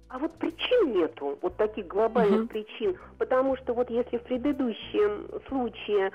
А 0.08 0.18
вот 0.18 0.32
причин 0.38 0.92
нету, 0.92 1.38
вот 1.42 1.56
таких 1.56 1.86
глобальных 1.86 2.40
Мгм. 2.40 2.48
причин, 2.48 2.96
потому 3.18 3.56
что 3.56 3.74
вот 3.74 3.90
если 3.90 4.16
в 4.18 4.22
предыдущем 4.22 5.28
случае 5.48 6.10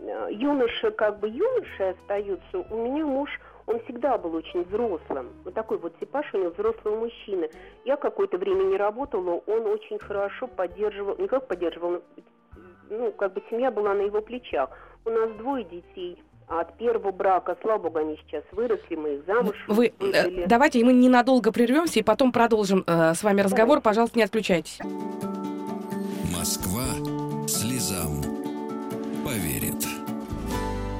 э, 0.00 0.28
юноша 0.32 0.90
как 0.90 1.18
бы 1.18 1.28
юношей 1.28 1.90
остается, 1.90 2.58
у 2.70 2.76
меня 2.76 3.04
муж, 3.04 3.30
он 3.66 3.80
всегда 3.84 4.18
был 4.18 4.34
очень 4.34 4.64
взрослым, 4.64 5.30
вот 5.44 5.54
такой 5.54 5.78
вот 5.78 5.98
типаж 5.98 6.26
у 6.34 6.38
него 6.38 6.50
взрослого 6.50 6.96
мужчины. 6.96 7.50
Я 7.84 7.96
какое-то 7.96 8.38
время 8.38 8.64
не 8.64 8.76
работала, 8.76 9.40
он 9.46 9.66
очень 9.66 9.98
хорошо 9.98 10.46
поддерживал, 10.48 11.16
не 11.18 11.28
как 11.28 11.46
поддерживал, 11.46 12.02
ну, 12.88 13.12
как 13.12 13.34
бы 13.34 13.42
семья 13.50 13.70
была 13.70 13.94
на 13.94 14.02
его 14.02 14.20
плечах. 14.20 14.70
У 15.04 15.10
нас 15.10 15.30
двое 15.38 15.64
детей, 15.64 16.22
от 16.50 16.76
первого 16.76 17.12
брака, 17.12 17.56
слава 17.62 17.78
богу, 17.78 17.98
они 17.98 18.18
сейчас 18.26 18.42
выросли, 18.50 18.96
мы 18.96 19.14
их 19.14 19.26
замуж 19.26 19.56
Вы, 19.68 19.86
э, 19.86 19.92
выдали. 19.98 20.46
давайте 20.46 20.84
мы 20.84 20.92
ненадолго 20.92 21.52
прервемся 21.52 22.00
и 22.00 22.02
потом 22.02 22.32
продолжим 22.32 22.82
э, 22.86 23.14
с 23.14 23.22
вами 23.22 23.40
разговор. 23.40 23.80
Пожалуйста, 23.80 24.18
не 24.18 24.24
отключайтесь. 24.24 24.80
Москва 26.36 26.82
слезам 27.46 28.39
поверит. 29.30 29.86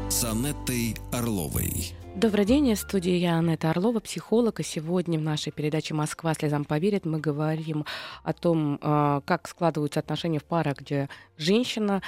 С 0.08 0.22
Анеттой 0.22 0.94
Орловой. 1.10 1.96
Добрый 2.14 2.44
день, 2.44 2.72
в 2.74 2.78
студии 2.78 3.14
я 3.14 3.38
Анетта 3.38 3.70
Орлова, 3.70 3.98
психолог, 3.98 4.60
и 4.60 4.62
сегодня 4.62 5.18
в 5.18 5.22
нашей 5.22 5.50
передаче 5.50 5.94
«Москва 5.94 6.34
слезам 6.34 6.64
поверит» 6.64 7.04
мы 7.04 7.18
говорим 7.18 7.86
о 8.22 8.32
том, 8.32 8.78
э, 8.80 9.20
как 9.24 9.48
складываются 9.48 9.98
отношения 9.98 10.38
в 10.38 10.44
парах, 10.44 10.78
где 10.78 11.08
женщина 11.38 12.02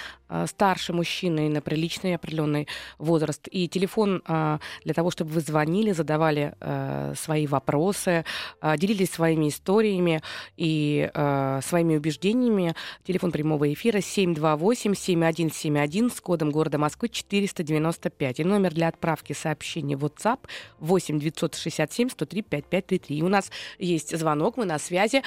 старше 0.46 0.92
мужчины 0.92 1.48
на 1.48 1.60
приличный 1.60 2.14
определенный 2.14 2.68
возраст. 2.98 3.48
И 3.50 3.66
телефон 3.68 4.22
э, 4.26 4.58
для 4.84 4.94
того, 4.94 5.10
чтобы 5.10 5.32
вы 5.32 5.40
звонили, 5.40 5.90
задавали 5.92 6.54
э, 6.60 7.14
свои 7.16 7.46
вопросы, 7.46 8.24
э, 8.60 8.76
делились 8.76 9.10
своими 9.10 9.48
историями 9.48 10.22
и 10.56 11.10
э, 11.12 11.60
своими 11.62 11.96
убеждениями. 11.96 12.74
Телефон 13.04 13.32
прямого 13.32 13.72
эфира 13.72 13.98
728-7171 13.98 16.14
с 16.14 16.20
кодом 16.20 16.50
города 16.50 16.76
Москвы 16.78 17.08
495. 17.08 18.40
И 18.40 18.44
номер 18.44 18.74
для 18.74 18.88
отправки 18.88 19.32
сообщений 19.32 19.94
в 19.94 20.04
WhatsApp 20.04 20.40
8 20.80 21.18
967 21.18 22.10
103 22.10 22.42
5533. 22.42 23.18
И 23.18 23.22
у 23.22 23.28
нас 23.28 23.50
есть 23.78 24.16
звонок, 24.16 24.56
мы 24.56 24.64
на 24.64 24.78
связи. 24.78 25.22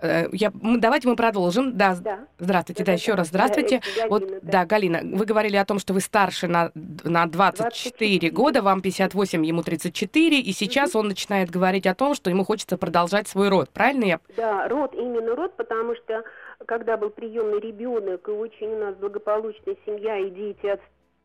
Э, 0.00 0.26
я, 0.32 0.50
давайте 0.54 1.08
мы 1.08 1.16
продолжим. 1.16 1.76
Да, 1.76 1.96
Да. 2.00 2.26
здравствуйте, 2.38 2.84
да, 2.84 2.92
Да-да-да. 2.92 2.92
еще 2.92 3.14
раз 3.14 3.28
здравствуйте. 3.28 3.80
Да, 3.96 4.08
Вот, 4.08 4.22
Галина, 4.22 4.40
да. 4.42 4.52
да. 4.52 4.66
Галина, 4.66 5.00
вы 5.16 5.24
говорили 5.24 5.56
о 5.56 5.64
том, 5.64 5.78
что 5.78 5.92
вы 5.94 6.00
старше 6.00 6.46
на, 6.46 6.70
на 7.04 7.26
24 7.26 7.58
24. 7.88 8.30
года, 8.30 8.62
вам 8.62 8.80
58, 8.80 9.44
ему 9.44 9.62
34, 9.62 10.40
и 10.40 10.52
сейчас 10.52 10.94
он 10.94 11.08
начинает 11.08 11.50
говорить 11.50 11.86
о 11.86 11.94
том, 11.94 12.14
что 12.14 12.30
ему 12.30 12.44
хочется 12.44 12.76
продолжать 12.78 13.28
свой 13.28 13.48
род. 13.48 13.70
Правильно 13.70 14.04
я? 14.04 14.20
Да, 14.36 14.68
род, 14.68 14.94
именно 14.94 15.34
род, 15.34 15.56
потому 15.56 15.94
что 15.96 16.22
когда 16.66 16.96
был 16.96 17.10
приемный 17.10 17.60
ребенок, 17.60 18.28
и 18.28 18.30
очень 18.30 18.68
у 18.68 18.78
нас 18.78 18.94
благополучная 18.96 19.76
семья, 19.86 20.18
и 20.18 20.30
дети 20.30 20.66
от 20.66 20.80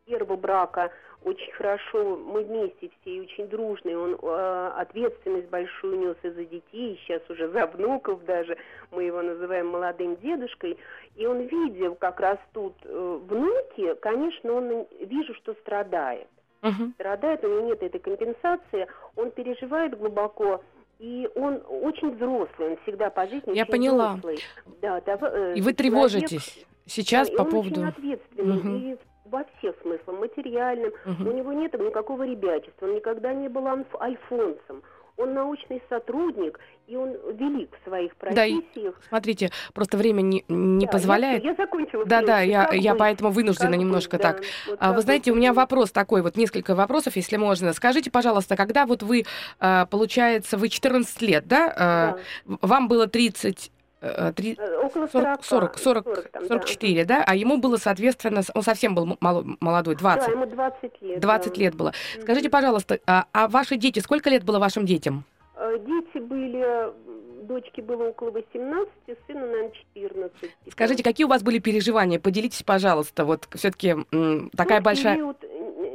первого 0.06 0.36
брака 0.36 0.90
очень 1.22 1.52
хорошо, 1.52 2.16
мы 2.16 2.42
вместе 2.42 2.90
все 3.00 3.16
и 3.16 3.20
очень 3.22 3.48
дружные, 3.48 3.96
он 3.96 4.18
э, 4.20 4.72
ответственность 4.76 5.48
большую 5.48 5.98
нес 5.98 6.16
и 6.22 6.28
за 6.28 6.44
детей, 6.44 6.94
и 6.94 6.98
сейчас 6.98 7.22
уже 7.30 7.48
за 7.48 7.66
внуков 7.66 8.22
даже, 8.26 8.58
мы 8.90 9.04
его 9.04 9.22
называем 9.22 9.68
молодым 9.68 10.16
дедушкой, 10.16 10.76
и 11.16 11.24
он 11.26 11.40
видел, 11.42 11.94
как 11.94 12.20
растут 12.20 12.74
э, 12.84 13.18
внуки, 13.26 13.94
конечно, 14.02 14.52
он 14.52 14.86
вижу, 15.00 15.34
что 15.34 15.54
страдает. 15.54 16.28
Мгм. 16.60 16.94
страдает, 16.94 17.44
у 17.44 17.48
него 17.48 17.60
нет 17.60 17.82
этой 17.82 18.00
компенсации, 18.00 18.86
он 19.16 19.30
переживает 19.30 19.98
глубоко, 19.98 20.62
и 20.98 21.28
он 21.34 21.62
очень 21.68 22.14
взрослый, 22.16 22.70
он 22.70 22.76
всегда 22.84 23.10
по 23.10 23.26
жизни 23.26 23.54
Я 23.54 23.66
поняла. 23.66 24.12
взрослый. 24.14 24.38
Да, 24.80 25.00
да, 25.02 25.18
э, 25.22 25.52
И 25.56 25.60
вы 25.60 25.74
человек, 25.74 25.76
тревожитесь 25.76 26.66
сейчас 26.86 27.28
да, 27.30 27.36
по 27.36 27.44
поводу... 27.44 27.80
очень 27.80 27.88
ответственный, 27.88 28.56
Мгм. 28.56 28.76
и 28.76 28.96
во 29.24 29.44
всех 29.58 29.74
смыслах, 29.82 30.18
материальным. 30.18 30.92
Мгм. 31.04 31.28
У 31.28 31.32
него 31.32 31.52
нет 31.52 31.72
никакого 31.74 32.24
ребячества, 32.26 32.86
он 32.86 32.94
никогда 32.96 33.32
не 33.32 33.48
был 33.48 33.66
альфонсом. 34.00 34.82
Он 35.16 35.32
научный 35.32 35.80
сотрудник, 35.88 36.58
и 36.88 36.96
он 36.96 37.10
велик 37.36 37.70
в 37.80 37.88
своих 37.88 38.10
Да, 38.20 38.26
профессиях. 38.32 38.96
Смотрите, 39.08 39.50
просто 39.72 39.96
время 39.96 40.22
не, 40.22 40.44
не 40.48 40.86
Да, 40.86 40.90
позволяет. 40.92 41.44
Я, 41.44 41.50
я 41.50 41.54
закончила. 41.56 42.04
Да, 42.04 42.20
да, 42.22 42.40
я, 42.40 42.64
Как 42.64 42.74
я 42.74 42.90
быть? 42.90 42.98
поэтому 42.98 43.30
вынуждена 43.30 43.70
Как 43.70 43.78
немножко 43.78 44.16
быть, 44.16 44.22
так. 44.22 44.40
да. 44.40 44.46
Вот 44.66 44.78
А, 44.80 44.92
вы 44.92 45.02
знаете, 45.02 45.30
у 45.30 45.36
меня 45.36 45.52
вопрос 45.52 45.92
такой, 45.92 46.20
вот 46.22 46.36
несколько 46.36 46.74
вопросов, 46.74 47.14
если 47.14 47.36
можно. 47.36 47.72
Скажите, 47.74 48.10
пожалуйста, 48.10 48.56
когда 48.56 48.86
вот 48.86 49.04
вы, 49.04 49.22
а, 49.60 49.86
получается, 49.86 50.58
вы 50.58 50.68
14 50.68 51.22
лет, 51.22 51.46
да? 51.46 51.72
а, 51.76 52.18
Да. 52.46 52.56
Вам 52.62 52.88
было 52.88 53.06
30... 53.06 53.70
э, 54.04 54.32
три- 54.32 54.56
Э, 54.58 54.78
Около 54.78 55.06
40, 55.06 55.44
40, 55.44 55.78
40, 55.78 56.04
40, 56.06 56.28
там, 56.30 56.42
да. 56.42 56.48
44, 56.48 57.04
да. 57.04 57.24
А 57.26 57.34
ему 57.34 57.58
было, 57.58 57.76
соответственно, 57.76 58.42
он 58.54 58.62
совсем 58.62 58.94
был 58.94 59.16
молодой, 59.20 59.96
20. 59.96 60.26
Да, 60.26 60.32
ему 60.32 60.46
20 60.46 61.02
лет. 61.02 61.20
20 61.20 61.54
да. 61.54 61.60
лет 61.60 61.74
было. 61.74 61.92
Скажите, 62.20 62.50
пожалуйста, 62.50 63.00
а, 63.06 63.26
а 63.32 63.48
ваши 63.48 63.76
дети, 63.76 63.98
сколько 64.00 64.30
лет 64.30 64.44
было 64.44 64.58
вашим 64.58 64.86
детям? 64.86 65.24
Э, 65.56 65.78
Дети 65.78 66.18
были, 66.22 66.92
дочке 67.46 67.82
было 67.82 68.08
около 68.08 68.30
18, 68.30 68.90
сыну, 69.26 69.40
наверное, 69.40 69.72
14. 69.94 70.50
Скажите, 70.70 71.02
какие 71.02 71.24
у 71.24 71.28
вас 71.28 71.42
были 71.42 71.58
переживания? 71.58 72.18
Поделитесь, 72.18 72.62
пожалуйста. 72.62 73.24
Вот 73.24 73.48
все-таки 73.54 73.94
такая 74.56 74.78
ну, 74.80 74.84
большая... 74.84 75.14
Период 75.14 75.36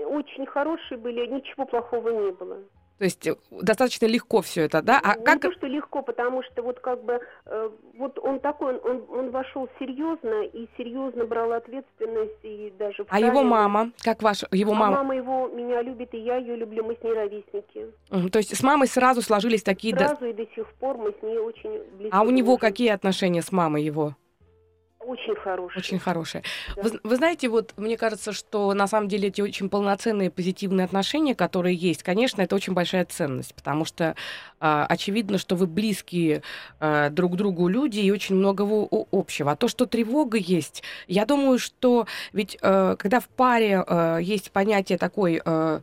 очень 0.10 0.46
хорошие 0.46 0.98
были, 0.98 1.25
ничего 1.28 1.66
плохого 1.66 2.10
не 2.10 2.32
было. 2.32 2.58
То 3.00 3.06
есть 3.06 3.25
э, 3.25 3.36
достаточно 3.50 4.06
легко 4.06 4.41
все 4.41 4.63
это, 4.63 4.82
да? 4.82 5.00
А 5.01 5.18
не 5.18 5.24
как... 5.24 5.41
то, 5.41 5.51
что 5.53 5.68
легко, 5.68 6.01
потому 6.01 6.44
что 6.44 6.62
вот 6.62 6.82
как 6.82 7.01
бы 7.03 7.22
э, 7.46 7.70
вот 7.98 8.20
он 8.20 8.41
такой, 8.41 8.77
он, 8.77 9.06
он 9.10 9.32
вошел 9.32 9.70
серьезно 9.79 10.44
и 10.44 10.68
серьезно 10.77 11.24
брал 11.25 11.53
ответственность 11.53 12.44
и 12.44 12.74
даже. 12.77 13.06
А 13.08 13.20
его 13.22 13.41
мама, 13.41 13.91
как 14.03 14.22
ваш 14.22 14.44
его 14.51 14.74
а 14.74 14.75
мама? 14.75 14.98
мама 14.98 15.15
его 15.15 15.48
меня 15.48 15.82
любит 15.82 16.13
и 16.13 16.18
я 16.18 16.36
ее 16.36 16.58
люблю, 16.58 16.84
мы 16.84 16.98
с 17.00 17.03
ней 17.03 17.13
ровесники. 17.13 17.88
Угу, 18.12 18.29
то 18.29 18.39
есть 18.39 18.56
с 18.56 18.62
мамой 18.62 18.89
сразу 18.89 19.22
сложились 19.22 19.63
такие. 19.63 19.96
Сразу 19.96 20.25
и 20.25 20.34
до 20.34 20.46
сих 20.53 20.68
пор 20.74 20.98
мы 20.98 21.13
с 21.18 21.24
ней 21.24 21.38
очень 21.38 21.82
близки. 21.98 22.10
А 22.12 22.24
у 22.24 22.29
него 22.32 22.58
какие 22.58 22.89
отношения 22.89 23.41
с 23.41 23.53
мамой 23.53 23.82
его? 23.82 24.15
Очень 25.10 25.36
хорошие. 25.36 25.80
Очень 25.80 26.00
хорошие. 26.00 26.44
Да. 26.75 26.84
Вы, 26.84 27.00
вы 27.01 27.16
знаете, 27.16 27.50
вот 27.50 27.74
мне 27.78 27.98
кажется, 27.98 28.32
что 28.32 28.72
на 28.75 28.86
самом 28.86 29.08
деле 29.08 29.30
эти 29.30 29.42
очень 29.42 29.68
полноценные 29.68 30.30
позитивные 30.30 30.86
отношения, 30.86 31.34
которые 31.34 31.75
есть, 31.75 32.04
конечно, 32.04 32.44
это 32.44 32.56
очень 32.56 32.74
большая 32.74 33.06
ценность, 33.06 33.56
потому 33.56 33.86
что 33.86 34.13
э, 34.62 34.86
очевидно, 34.88 35.39
что 35.39 35.56
вы 35.56 35.66
близкие 35.66 36.44
э, 36.80 37.10
друг 37.10 37.38
другу 37.38 37.68
люди 37.68 38.00
и 38.00 38.12
очень 38.12 38.36
многого 38.36 38.88
общего. 39.12 39.54
А 39.54 39.56
то, 39.56 39.68
что 39.68 39.88
тревога 39.88 40.38
есть, 40.38 40.84
я 41.08 41.25
думаю, 41.25 41.58
что 41.58 42.06
ведь 42.32 42.60
э, 42.62 42.96
когда 43.00 43.20
в 43.20 43.30
паре 43.30 43.84
э, 43.88 44.20
есть 44.22 44.51
понятие 44.51 45.00
такой... 45.00 45.42
Э, 45.44 45.82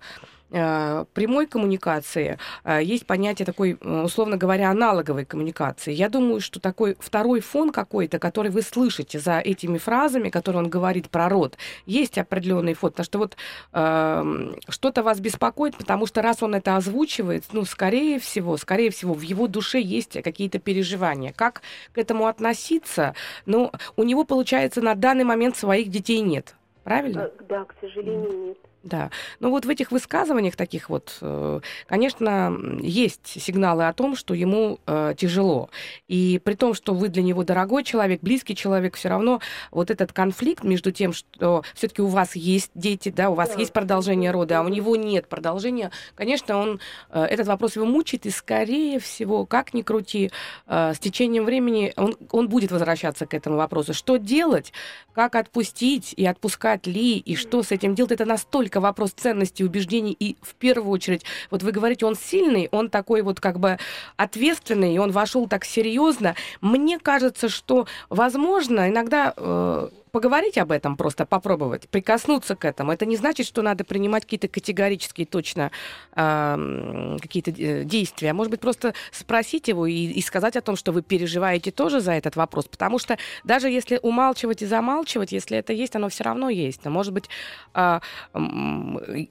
прямой 0.50 1.46
коммуникации 1.46 2.38
э, 2.64 2.80
есть 2.82 3.06
понятие 3.06 3.46
такой, 3.46 3.78
э, 3.80 4.02
условно 4.02 4.36
говоря, 4.36 4.70
аналоговой 4.70 5.24
коммуникации. 5.24 5.92
Я 5.92 6.08
думаю, 6.08 6.40
что 6.40 6.60
такой 6.60 6.96
второй 7.00 7.40
фон 7.40 7.70
какой-то, 7.70 8.18
который 8.18 8.50
вы 8.50 8.62
слышите 8.62 9.18
за 9.18 9.38
этими 9.38 9.78
фразами, 9.78 10.30
которые 10.30 10.62
он 10.62 10.70
говорит 10.70 11.10
про 11.10 11.28
род, 11.28 11.58
есть 11.84 12.16
определенный 12.18 12.74
фон, 12.74 12.90
потому 12.90 13.04
что 13.04 13.18
вот 13.18 13.36
э, 13.72 14.54
что-то 14.68 15.02
вас 15.02 15.20
беспокоит, 15.20 15.76
потому 15.76 16.06
что 16.06 16.22
раз 16.22 16.42
он 16.42 16.54
это 16.54 16.76
озвучивает, 16.76 17.44
ну, 17.52 17.64
скорее 17.64 18.18
всего, 18.20 18.56
скорее 18.56 18.90
всего, 18.90 19.14
в 19.14 19.22
его 19.22 19.48
душе 19.48 19.80
есть 19.80 20.22
какие-то 20.22 20.58
переживания. 20.58 21.32
Как 21.32 21.62
к 21.92 21.98
этому 21.98 22.26
относиться? 22.26 23.14
Ну, 23.46 23.72
у 23.96 24.04
него, 24.04 24.24
получается, 24.24 24.80
на 24.80 24.94
данный 24.94 25.24
момент 25.24 25.56
своих 25.56 25.88
детей 25.88 26.20
нет. 26.20 26.54
Правильно? 26.84 27.32
Да, 27.48 27.64
к 27.64 27.74
сожалению, 27.80 28.46
нет. 28.46 28.58
Да. 28.86 29.10
Ну 29.40 29.50
вот 29.50 29.64
в 29.64 29.68
этих 29.68 29.90
высказываниях 29.90 30.54
таких 30.54 30.88
вот, 30.88 31.18
э, 31.20 31.60
конечно, 31.88 32.56
есть 32.80 33.42
сигналы 33.42 33.88
о 33.88 33.92
том, 33.92 34.14
что 34.14 34.32
ему 34.32 34.78
э, 34.86 35.14
тяжело. 35.18 35.70
И 36.06 36.40
при 36.44 36.54
том, 36.54 36.72
что 36.72 36.94
вы 36.94 37.08
для 37.08 37.24
него 37.24 37.42
дорогой 37.42 37.82
человек, 37.82 38.20
близкий 38.22 38.54
человек, 38.54 38.94
все 38.94 39.08
равно 39.08 39.40
вот 39.72 39.90
этот 39.90 40.12
конфликт 40.12 40.62
между 40.62 40.92
тем, 40.92 41.12
что 41.12 41.64
все-таки 41.74 42.00
у 42.00 42.06
вас 42.06 42.36
есть 42.36 42.70
дети, 42.76 43.08
да, 43.08 43.28
у 43.30 43.34
вас 43.34 43.50
да. 43.50 43.58
есть 43.58 43.72
продолжение 43.72 44.30
рода, 44.30 44.60
а 44.60 44.62
у 44.62 44.68
него 44.68 44.94
нет 44.94 45.26
продолжения, 45.28 45.90
конечно, 46.14 46.56
он 46.56 46.80
э, 47.10 47.24
этот 47.24 47.48
вопрос 47.48 47.74
его 47.74 47.86
мучает, 47.86 48.24
и 48.24 48.30
скорее 48.30 49.00
всего, 49.00 49.46
как 49.46 49.74
ни 49.74 49.82
крути, 49.82 50.30
с 50.68 50.98
течением 51.00 51.44
времени 51.44 51.92
он, 51.96 52.16
он 52.30 52.48
будет 52.48 52.70
возвращаться 52.70 53.26
к 53.26 53.34
этому 53.34 53.56
вопросу. 53.56 53.94
Что 53.94 54.16
делать, 54.16 54.72
как 55.12 55.34
отпустить 55.34 56.14
и 56.16 56.24
отпускать 56.24 56.86
ли, 56.86 57.18
и 57.18 57.34
что 57.34 57.62
с 57.62 57.72
этим 57.72 57.94
делать, 57.94 58.12
это 58.12 58.24
настолько 58.26 58.75
только 58.76 58.80
вопрос 58.80 59.12
ценностей, 59.12 59.64
убеждений. 59.64 60.14
И 60.18 60.36
в 60.42 60.54
первую 60.54 60.90
очередь, 60.90 61.24
вот 61.50 61.62
вы 61.62 61.72
говорите, 61.72 62.04
он 62.04 62.14
сильный, 62.14 62.68
он 62.72 62.90
такой 62.90 63.22
вот 63.22 63.40
как 63.40 63.58
бы 63.58 63.78
ответственный, 64.16 64.94
и 64.94 64.98
он 64.98 65.12
вошел 65.12 65.48
так 65.48 65.64
серьезно. 65.64 66.34
Мне 66.60 66.98
кажется, 66.98 67.48
что, 67.48 67.86
возможно, 68.10 68.88
иногда 68.88 69.32
э, 69.34 69.88
поговорить 70.16 70.56
об 70.56 70.72
этом, 70.72 70.96
просто 70.96 71.26
попробовать, 71.26 71.90
прикоснуться 71.90 72.56
к 72.56 72.64
этому. 72.64 72.90
Это 72.90 73.04
не 73.04 73.16
значит, 73.16 73.46
что 73.46 73.60
надо 73.60 73.84
принимать 73.84 74.24
какие-то 74.24 74.48
категорические 74.48 75.26
точно 75.26 75.70
э, 76.14 77.16
какие-то 77.20 77.52
действия. 77.84 78.32
Может 78.32 78.50
быть, 78.50 78.60
просто 78.60 78.94
спросить 79.12 79.68
его 79.68 79.86
и, 79.86 79.92
и 79.92 80.22
сказать 80.22 80.56
о 80.56 80.62
том, 80.62 80.74
что 80.74 80.92
вы 80.92 81.02
переживаете 81.02 81.70
тоже 81.70 82.00
за 82.00 82.12
этот 82.12 82.34
вопрос. 82.34 82.66
Потому 82.66 82.98
что 82.98 83.18
даже 83.44 83.68
если 83.68 84.00
умалчивать 84.02 84.62
и 84.62 84.66
замалчивать, 84.66 85.32
если 85.32 85.58
это 85.58 85.74
есть, 85.74 85.94
оно 85.96 86.08
все 86.08 86.24
равно 86.24 86.48
есть. 86.48 86.86
Но, 86.86 86.90
может 86.90 87.12
быть, 87.12 87.28
э, 87.74 88.00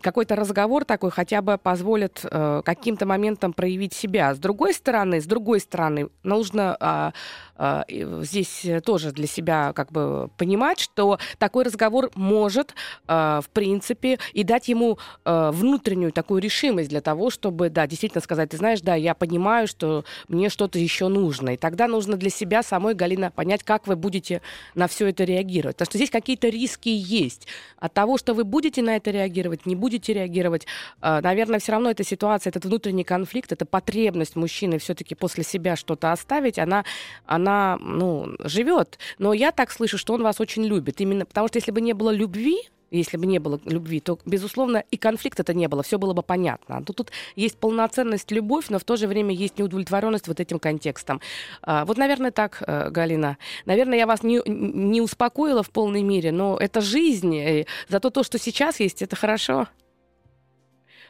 какой-то 0.02 0.36
разговор 0.36 0.86
такой 0.86 1.10
хотя 1.10 1.42
бы 1.42 1.58
позволит 1.58 2.24
э, 2.24 2.62
каким-то 2.64 3.08
моментом 3.08 3.54
проявить 3.54 3.94
себя. 3.94 4.36
С 4.36 4.38
другой 4.38 4.76
стороны, 4.76 5.20
с 5.20 5.26
другой 5.26 5.62
стороны, 5.62 6.10
нужно 6.22 6.78
э, 6.80 7.12
э, 7.55 7.55
здесь 7.58 8.66
тоже 8.84 9.12
для 9.12 9.28
себя 9.28 9.74
как 9.74 9.92
бы 9.92 10.30
понимать, 10.38 10.80
что 10.80 11.20
такой 11.38 11.64
разговор 11.64 12.12
может, 12.16 12.74
э, 13.08 13.40
в 13.44 13.50
принципе, 13.52 14.20
и 14.34 14.44
дать 14.44 14.68
ему 14.68 14.98
э, 15.24 15.52
внутреннюю 15.54 16.12
такую 16.12 16.42
решимость 16.42 16.90
для 16.90 17.02
того, 17.02 17.30
чтобы, 17.30 17.70
да, 17.70 17.88
действительно 17.88 18.22
сказать, 18.22 18.50
ты 18.50 18.58
знаешь, 18.58 18.82
да, 18.82 18.96
я 18.96 19.14
понимаю, 19.14 19.68
что 19.68 20.04
мне 20.28 20.50
что-то 20.50 20.80
еще 20.80 21.08
нужно. 21.08 21.52
И 21.52 21.58
тогда 21.58 21.88
нужно 21.88 22.18
для 22.18 22.30
себя 22.30 22.64
самой, 22.64 22.94
Галина, 22.94 23.32
понять, 23.32 23.64
как 23.64 23.88
вы 23.88 23.96
будете 23.96 24.42
на 24.74 24.88
все 24.88 25.08
это 25.08 25.24
реагировать. 25.24 25.78
Потому 25.78 25.92
что 25.92 25.98
здесь 25.98 26.10
какие-то 26.10 26.50
риски 26.50 26.90
есть. 26.90 27.48
От 27.78 27.94
того, 27.94 28.18
что 28.18 28.34
вы 28.34 28.44
будете 28.44 28.82
на 28.82 28.96
это 28.96 29.12
реагировать, 29.12 29.66
не 29.66 29.76
будете 29.76 30.14
реагировать, 30.14 30.66
э, 31.02 31.20
наверное, 31.22 31.60
все 31.60 31.72
равно 31.72 31.90
эта 31.92 32.04
ситуация, 32.04 32.50
этот 32.50 32.66
внутренний 32.66 33.04
конфликт, 33.04 33.52
эта 33.52 33.66
потребность 33.66 34.36
мужчины 34.36 34.78
все-таки 34.78 35.16
после 35.16 35.44
себя 35.44 35.76
что-то 35.76 36.12
оставить, 36.12 36.60
она, 36.60 36.84
она 37.26 37.45
ну, 37.80 38.36
живет. 38.40 39.00
Но 39.18 39.34
я 39.34 39.52
так 39.52 39.72
слышу, 39.72 39.98
что 39.98 40.14
он 40.14 40.24
вас 40.24 40.40
очень 40.42 40.64
любит. 40.66 41.02
Именно 41.02 41.26
потому 41.26 41.48
что 41.48 41.58
если 41.58 41.72
бы 41.72 41.82
не 41.82 41.94
было 41.94 42.12
любви, 42.12 42.70
если 42.92 43.18
бы 43.18 43.26
не 43.26 43.40
было 43.40 43.60
любви, 43.66 44.00
то, 44.00 44.20
безусловно, 44.26 44.84
и 44.92 44.98
конфликта 44.98 45.42
это 45.42 45.54
не 45.54 45.68
было, 45.68 45.84
все 45.84 45.98
было 45.98 46.14
бы 46.14 46.24
понятно. 46.24 46.80
Но 46.80 46.86
тут 46.86 47.12
есть 47.36 47.58
полноценность, 47.58 48.32
любовь, 48.32 48.70
но 48.70 48.80
в 48.80 48.84
то 48.84 48.96
же 48.96 49.08
время 49.08 49.34
есть 49.34 49.58
неудовлетворенность 49.58 50.28
вот 50.28 50.40
этим 50.40 50.60
контекстом. 50.60 51.22
А, 51.62 51.86
вот, 51.86 51.98
наверное, 51.98 52.32
так, 52.32 52.64
э, 52.66 52.90
Галина. 52.90 53.38
Наверное, 53.66 53.98
я 53.98 54.08
вас 54.08 54.24
не, 54.24 54.42
не 54.46 55.02
успокоила 55.02 55.64
в 55.64 55.70
полной 55.70 56.04
мере, 56.04 56.32
но 56.32 56.58
это 56.58 56.82
жизнь. 56.82 57.66
Зато 57.90 58.10
то, 58.10 58.24
что 58.24 58.38
сейчас 58.38 58.80
есть, 58.80 59.02
это 59.02 59.16
хорошо. 59.16 59.68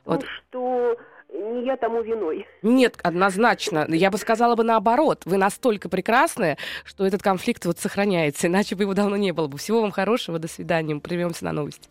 Ну, 0.05 0.13
вот. 0.13 0.25
что 0.25 0.97
не 1.35 1.65
я 1.65 1.77
тому 1.77 2.01
виной. 2.01 2.47
Нет, 2.61 2.97
однозначно. 3.03 3.85
Я 3.89 4.11
бы 4.11 4.17
сказала 4.17 4.55
бы 4.55 4.63
наоборот. 4.63 5.21
Вы 5.25 5.37
настолько 5.37 5.89
прекрасны, 5.89 6.57
что 6.83 7.05
этот 7.05 7.21
конфликт 7.21 7.65
вот 7.65 7.79
сохраняется. 7.79 8.47
Иначе 8.47 8.75
бы 8.75 8.83
его 8.83 8.93
давно 8.93 9.17
не 9.17 9.31
было 9.31 9.47
бы. 9.47 9.57
Всего 9.57 9.81
вам 9.81 9.91
хорошего. 9.91 10.39
До 10.39 10.47
свидания. 10.47 10.95
Прервемся 10.95 11.45
на 11.45 11.51
новости. 11.51 11.89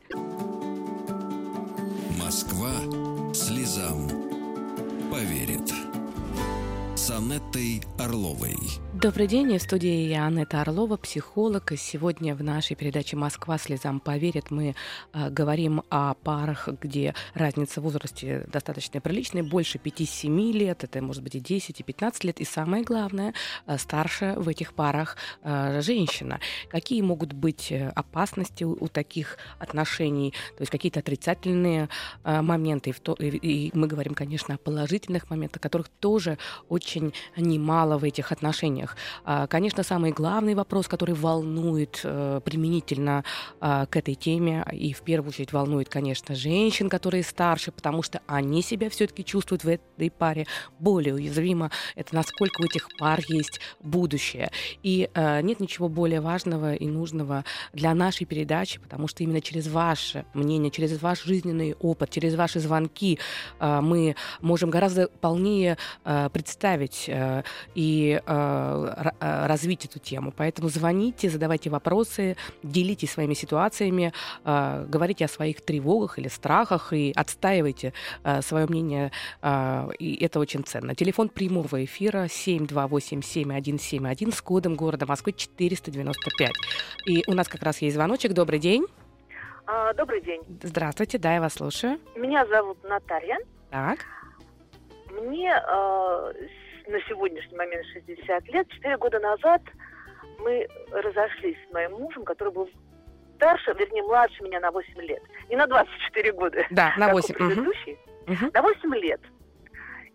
Москва 2.19 2.73
слезам 3.33 4.09
поверит. 5.11 5.73
С 6.97 7.11
Анеттой 7.11 7.83
Орловой. 7.99 8.57
Добрый 9.05 9.27
день, 9.27 9.59
в 9.59 9.61
студии 9.61 10.09
я 10.09 10.25
Анетта 10.25 10.63
Орлова, 10.63 10.97
психолог. 10.97 11.73
И 11.73 11.77
сегодня 11.77 12.35
в 12.35 12.43
нашей 12.43 12.75
передаче 12.75 13.19
«Москва 13.19 13.59
слезам 13.59 14.01
поверит» 14.01 14.51
мы 14.51 14.75
э, 15.13 15.29
говорим 15.29 15.83
о 15.91 16.15
парах, 16.15 16.71
где 16.81 17.15
разница 17.35 17.83
в 17.83 17.85
возрасте 17.85 18.47
достаточно 18.51 19.03
приличная, 19.03 19.43
больше 19.43 19.77
5-7 19.77 20.53
лет, 20.53 20.85
это 20.85 21.03
может 21.03 21.23
быть 21.23 21.35
и 21.35 21.41
10, 21.41 21.81
и 21.81 21.83
15 21.83 22.25
лет. 22.25 22.41
И 22.41 22.47
самое 22.47 22.83
главное, 22.83 23.35
э, 23.67 23.77
старше 23.77 24.37
в 24.39 24.49
этих 24.49 24.73
парах 24.73 25.19
э, 25.43 25.83
женщина. 25.83 26.41
Какие 26.71 27.03
могут 27.03 27.35
быть 27.35 27.73
э, 27.73 27.91
опасности 27.95 28.65
у, 28.65 28.73
у 28.73 28.89
таких 28.89 29.37
отношений, 29.59 30.33
то 30.57 30.63
есть 30.63 30.73
какие-то 30.73 31.01
отрицательные 31.01 31.91
э, 32.25 32.41
моменты. 32.41 32.89
И, 32.89 32.93
в 32.95 33.01
то, 33.01 33.13
и, 33.19 33.29
и 33.29 33.71
мы 33.75 33.87
говорим, 33.87 34.15
конечно, 34.15 34.55
о 34.55 34.57
положительных 34.57 35.29
моментах, 35.29 35.61
которых 35.61 35.91
тоже 35.91 36.39
очень 36.71 37.13
немало 37.37 37.99
в 37.99 38.05
этих 38.05 38.33
отношениях. 38.33 38.94
А, 39.25 39.47
конечно, 39.47 39.83
самый 39.83 40.13
главный 40.13 40.55
вопрос, 40.55 40.89
который 40.89 41.15
волнует 41.15 42.01
э, 42.05 42.41
применительно 42.45 43.25
а, 43.61 43.87
к 43.87 43.97
этой 43.97 44.15
теме, 44.15 44.65
и 44.73 44.93
в 44.93 45.03
первую 45.03 45.31
очередь 45.31 45.53
волнует, 45.53 45.89
конечно, 45.89 46.35
женщин, 46.35 46.89
которые 46.89 47.23
старше, 47.23 47.73
потому 47.73 48.03
что 48.03 48.21
они 48.27 48.63
себя 48.63 48.91
все-таки 48.91 49.25
чувствуют 49.25 49.65
в 49.65 49.69
этой 49.69 50.11
паре 50.11 50.47
более 50.79 51.15
уязвимо. 51.15 51.71
Это 51.95 52.15
насколько 52.15 52.63
у 52.63 52.65
этих 52.65 52.89
пар 52.99 53.21
есть 53.29 53.61
будущее. 53.81 54.51
И 54.83 55.09
э, 55.15 55.41
нет 55.43 55.61
ничего 55.61 55.89
более 55.89 56.21
важного 56.21 56.75
и 56.75 56.87
нужного 56.87 57.45
для 57.73 57.95
нашей 57.95 58.25
передачи, 58.27 58.81
потому 58.81 59.09
что 59.09 59.23
именно 59.23 59.41
через 59.41 59.69
ваше 59.69 60.25
мнение, 60.35 60.71
через 60.71 61.01
ваш 61.01 61.23
жизненный 61.25 61.75
опыт, 61.81 62.11
через 62.11 62.35
ваши 62.35 62.61
звонки 62.61 63.19
э, 63.61 63.81
мы 63.81 64.17
можем 64.41 64.71
гораздо 64.71 65.09
полнее 65.09 65.77
представить 66.33 67.11
и 67.75 68.23
развить 69.21 69.85
эту 69.85 69.99
тему. 69.99 70.33
Поэтому 70.37 70.69
звоните, 70.69 71.31
задавайте 71.31 71.71
вопросы, 71.71 72.37
делитесь 72.63 73.13
своими 73.13 73.35
ситуациями, 73.35 74.13
говорите 74.45 75.25
о 75.25 75.29
своих 75.29 75.61
тревогах 75.61 76.19
или 76.19 76.29
страхах 76.29 76.93
и 76.93 77.13
отстаивайте 77.15 77.93
свое 78.41 78.67
мнение. 78.67 79.13
И 79.99 80.19
это 80.21 80.41
очень 80.41 80.65
ценно. 80.65 80.95
Телефон 80.95 81.29
прямого 81.29 81.85
эфира 81.85 82.25
7287171 82.25 84.35
с 84.35 84.43
кодом 84.43 84.77
города 84.77 85.07
Москвы 85.07 85.33
495. 85.33 86.53
И 87.07 87.25
у 87.27 87.35
нас 87.35 87.49
как 87.49 87.63
раз 87.63 87.83
есть 87.83 87.97
звоночек. 87.97 88.33
Добрый 88.33 88.59
день. 88.59 88.87
А, 89.67 89.93
добрый 89.95 90.21
день. 90.21 90.43
Здравствуйте, 90.63 91.19
да, 91.19 91.35
я 91.35 91.41
вас 91.41 91.55
слушаю. 91.55 91.99
Меня 92.17 92.47
зовут 92.47 92.83
Наталья. 92.85 93.39
Так. 93.71 94.01
Мне 95.11 95.51
э, 95.51 96.33
на 96.87 97.01
сегодняшний 97.09 97.57
момент 97.57 97.85
60 97.93 98.49
лет. 98.49 98.69
Четыре 98.69 98.97
года 98.97 99.19
назад 99.21 99.63
мы 100.39 100.67
разошлись 100.91 101.57
с 101.69 101.73
моим 101.73 101.93
мужем, 101.93 102.25
который 102.25 102.53
был 102.53 102.69
старше, 103.37 103.75
вернее, 103.79 104.03
младше 104.03 104.43
меня 104.43 104.61
на 104.61 104.71
8 104.71 105.01
лет. 105.03 105.23
Не 105.49 105.57
на 105.57 105.67
24 105.67 106.33
года. 106.33 106.67
Да, 106.71 106.95
на 106.97 107.11
8. 107.11 107.35
Предыдущий. 107.35 107.99
Угу. 108.27 108.51
На 108.53 108.63
8 108.63 108.95
лет. 108.97 109.21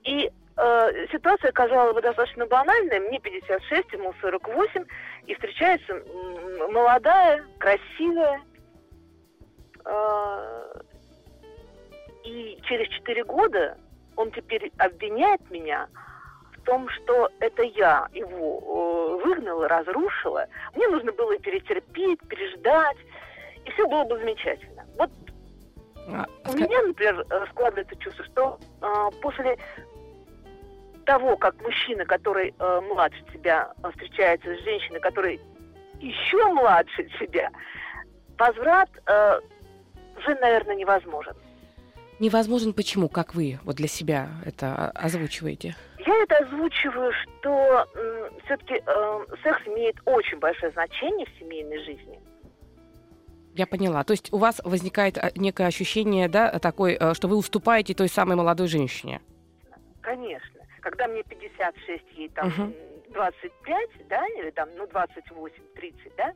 И 0.04 0.32
э, 0.58 1.08
ситуация 1.12 1.52
казалась 1.52 1.94
бы 1.94 2.02
достаточно 2.02 2.46
банальной. 2.46 3.00
Мне 3.00 3.20
56, 3.20 3.94
ему 3.94 4.14
48. 4.22 4.86
И 5.28 5.34
встречается 5.36 6.02
молодая, 6.72 7.44
красивая, 7.60 8.42
э, 9.86 10.82
и 12.24 12.60
через 12.64 12.88
4 12.90 13.24
года 13.26 13.78
он 14.16 14.32
теперь 14.32 14.72
обвиняет 14.78 15.42
меня 15.50 15.88
в 16.60 16.66
том, 16.66 16.90
что 16.90 17.30
это 17.40 17.64
я 17.64 18.08
его 18.14 19.20
э, 19.22 19.26
выгнала, 19.26 19.68
разрушила. 19.68 20.48
Мне 20.76 20.88
нужно 20.88 21.12
было 21.12 21.38
перетерпеть, 21.38 22.20
переждать, 22.28 22.98
и 23.66 23.72
все 23.72 23.88
было 23.88 24.04
бы 24.04 24.18
замечательно. 24.18 24.86
Вот 24.98 25.10
а, 26.08 26.26
у 26.50 26.54
меня, 26.56 26.82
например, 26.82 27.26
э, 27.30 27.46
складывается 27.52 27.96
чувство, 27.98 28.26
что 28.26 28.60
э, 28.82 29.10
после 29.22 29.58
того, 31.06 31.38
как 31.38 31.60
мужчина, 31.62 32.06
который 32.06 32.54
э, 32.58 32.82
младше 32.82 33.24
тебя, 33.34 33.74
э, 33.84 33.90
встречается 33.92 34.56
с 34.56 34.64
женщиной, 34.64 35.00
которая 35.00 35.40
еще 36.00 36.46
младше 36.54 37.10
тебя, 37.20 37.50
возврат 38.38 38.90
э, 39.08 39.40
уже, 40.18 40.36
наверное, 40.36 40.76
невозможен. 40.76 41.34
Невозможен 42.20 42.74
почему, 42.74 43.08
как 43.08 43.34
вы 43.34 43.60
вот 43.64 43.78
для 43.78 43.88
себя 43.88 44.30
это 44.46 44.92
озвучиваете? 44.92 45.76
Я 46.10 46.24
это 46.24 46.38
озвучиваю, 46.38 47.14
что 47.14 47.88
э, 47.94 48.30
все-таки 48.46 48.82
э, 48.84 49.26
секс 49.44 49.62
имеет 49.68 49.96
очень 50.06 50.40
большое 50.40 50.72
значение 50.72 51.28
в 51.28 51.40
семейной 51.40 51.78
жизни. 51.84 52.20
Я 53.54 53.68
поняла. 53.68 54.04
То 54.04 54.14
есть 54.14 54.34
у 54.34 54.38
вас 54.38 54.60
возникает 54.64 55.20
э, 55.20 55.32
некое 55.36 55.68
ощущение, 55.68 56.28
да, 56.28 56.58
такой, 56.58 56.98
э, 57.00 57.14
что 57.14 57.28
вы 57.28 57.36
уступаете 57.36 57.94
той 57.94 58.10
самой 58.10 58.36
молодой 58.38 58.68
женщине? 58.68 59.22
Конечно. 60.02 60.62
Когда 60.82 61.08
мне 61.08 61.22
56, 61.22 62.04
ей 62.18 62.30
там 62.30 62.48
угу. 62.48 62.74
25, 63.14 63.90
да, 64.10 64.26
или 64.40 64.50
там, 64.50 64.68
ну, 64.78 64.88
28, 64.88 65.64
30, 65.76 66.16
да, 66.18 66.34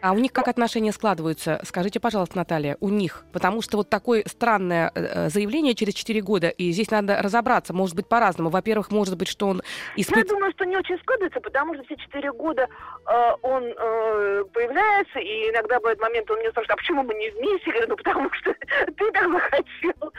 а 0.00 0.12
у 0.12 0.18
них 0.18 0.32
как 0.32 0.48
отношения 0.48 0.92
складываются? 0.92 1.60
Скажите, 1.64 2.00
пожалуйста, 2.00 2.36
Наталья, 2.36 2.76
у 2.80 2.88
них. 2.88 3.24
Потому 3.32 3.62
что 3.62 3.78
вот 3.78 3.90
такое 3.90 4.24
странное 4.26 4.90
э, 4.94 5.00
э, 5.00 5.28
заявление 5.28 5.74
через 5.74 5.94
4 5.94 6.20
года, 6.22 6.48
и 6.48 6.70
здесь 6.70 6.90
надо 6.90 7.20
разобраться, 7.22 7.72
может 7.72 7.96
быть, 7.96 8.08
по-разному. 8.08 8.50
Во-первых, 8.50 8.90
может 8.90 9.16
быть, 9.16 9.28
что 9.28 9.48
он 9.48 9.62
испытывает... 9.96 10.28
Я 10.28 10.34
думаю, 10.34 10.52
что 10.52 10.64
не 10.64 10.76
очень 10.76 10.98
складывается, 10.98 11.40
потому 11.40 11.74
что 11.74 11.84
все 11.84 11.96
4 11.96 12.32
года 12.32 12.62
э, 13.06 13.32
он 13.42 13.64
э, 13.64 14.44
появляется, 14.52 15.18
и 15.18 15.50
иногда 15.50 15.78
бывает 15.78 16.00
момент, 16.00 16.30
он 16.30 16.38
мне 16.38 16.50
спрашивает, 16.50 16.70
а 16.72 16.76
почему 16.76 17.02
мы 17.02 17.14
не 17.14 17.30
вместе? 17.30 17.66
Я 17.66 17.72
говорю, 17.72 17.88
ну, 17.88 17.96
потому 17.96 18.30
что 18.32 18.54
ты 18.96 19.12
так 19.12 19.30
захотел. 19.30 20.12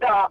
Да. 0.00 0.28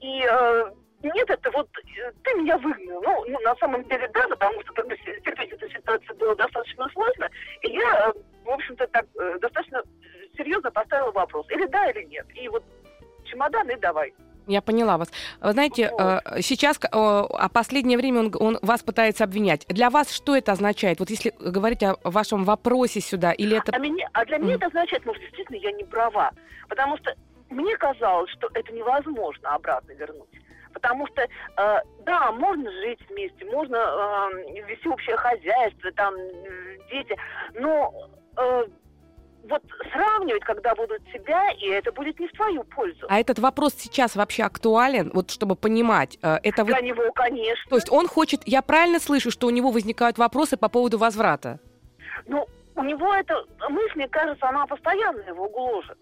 И 0.00 0.26
э, 0.28 0.64
нет, 1.04 1.28
это 1.28 1.50
вот 1.50 1.68
э, 1.78 2.12
ты 2.22 2.34
меня 2.34 2.56
выгнал. 2.58 3.02
Ну, 3.02 3.24
ну, 3.28 3.40
на 3.40 3.54
самом 3.56 3.84
деле, 3.84 4.08
да, 4.14 4.26
потому 4.28 4.62
что 4.62 4.72
как 4.72 4.88
бы, 4.88 4.96
терпеть 4.96 5.52
эту 5.52 5.68
ситуацию 5.68 6.16
было 6.16 6.34
достаточно 6.34 6.88
сложно. 6.92 7.28
И 7.62 7.70
я, 7.70 8.08
э, 8.08 8.12
в 8.44 8.50
общем-то, 8.50 8.86
так 8.88 9.06
э, 9.18 9.38
достаточно 9.40 9.82
серьезно 10.36 10.70
поставила 10.70 11.12
вопрос. 11.12 11.46
Или 11.50 11.66
да, 11.66 11.90
или 11.90 12.04
нет. 12.04 12.26
И 12.34 12.48
вот 12.48 12.64
чемодан 13.24 13.68
и 13.70 13.76
давай. 13.76 14.14
Я 14.46 14.60
поняла 14.60 14.98
вас. 14.98 15.10
Вы 15.40 15.52
знаете, 15.52 15.90
вот. 15.90 16.22
сейчас, 16.42 16.78
а 16.92 17.48
последнее 17.48 17.96
время 17.96 18.20
он, 18.20 18.34
он 18.38 18.58
вас 18.60 18.82
пытается 18.82 19.24
обвинять. 19.24 19.64
Для 19.68 19.88
вас 19.88 20.10
что 20.10 20.36
это 20.36 20.52
означает? 20.52 21.00
Вот 21.00 21.08
если 21.08 21.32
говорить 21.40 21.82
о 21.82 21.96
вашем 22.04 22.44
вопросе 22.44 23.00
сюда, 23.00 23.32
или 23.32 23.56
это... 23.56 23.72
А, 23.74 23.78
меня, 23.78 24.06
а 24.12 24.26
для 24.26 24.36
меня 24.36 24.56
это 24.56 24.66
означает, 24.66 25.06
может, 25.06 25.22
действительно, 25.22 25.56
я 25.56 25.72
не 25.72 25.84
права. 25.84 26.30
Потому 26.68 26.98
что 26.98 27.14
мне 27.48 27.74
казалось, 27.78 28.30
что 28.32 28.50
это 28.52 28.70
невозможно 28.70 29.54
обратно 29.54 29.92
вернуть. 29.92 30.28
Потому 30.74 31.06
что, 31.06 31.22
э, 31.22 31.80
да, 32.04 32.32
можно 32.32 32.70
жить 32.70 32.98
вместе, 33.08 33.44
можно 33.46 33.76
э, 33.76 34.62
вести 34.68 34.88
общее 34.88 35.16
хозяйство, 35.16 35.90
там, 35.92 36.14
дети, 36.90 37.16
но 37.54 37.92
э, 38.36 38.64
вот 39.48 39.62
сравнивать, 39.92 40.42
когда 40.44 40.74
будут 40.74 41.02
тебя, 41.12 41.50
и 41.52 41.68
это 41.68 41.92
будет 41.92 42.18
не 42.18 42.26
в 42.26 42.32
твою 42.32 42.64
пользу. 42.64 43.06
А 43.08 43.20
этот 43.20 43.38
вопрос 43.38 43.74
сейчас 43.76 44.16
вообще 44.16 44.42
актуален, 44.42 45.10
вот 45.14 45.30
чтобы 45.30 45.54
понимать, 45.54 46.18
э, 46.22 46.38
это 46.42 46.64
Для 46.64 46.76
вы... 46.76 46.82
него, 46.82 47.12
конечно. 47.14 47.70
То 47.70 47.76
есть 47.76 47.90
он 47.90 48.08
хочет, 48.08 48.42
я 48.46 48.60
правильно 48.60 49.00
слышу, 49.00 49.30
что 49.30 49.46
у 49.46 49.50
него 49.50 49.70
возникают 49.70 50.18
вопросы 50.18 50.56
по 50.56 50.68
поводу 50.68 50.98
возврата? 50.98 51.60
Ну, 52.26 52.46
у 52.74 52.82
него 52.82 53.14
эта 53.14 53.34
мысль, 53.68 53.96
мне 53.96 54.08
кажется, 54.08 54.48
она 54.48 54.66
постоянно 54.66 55.20
его 55.20 55.48
гложет 55.48 55.98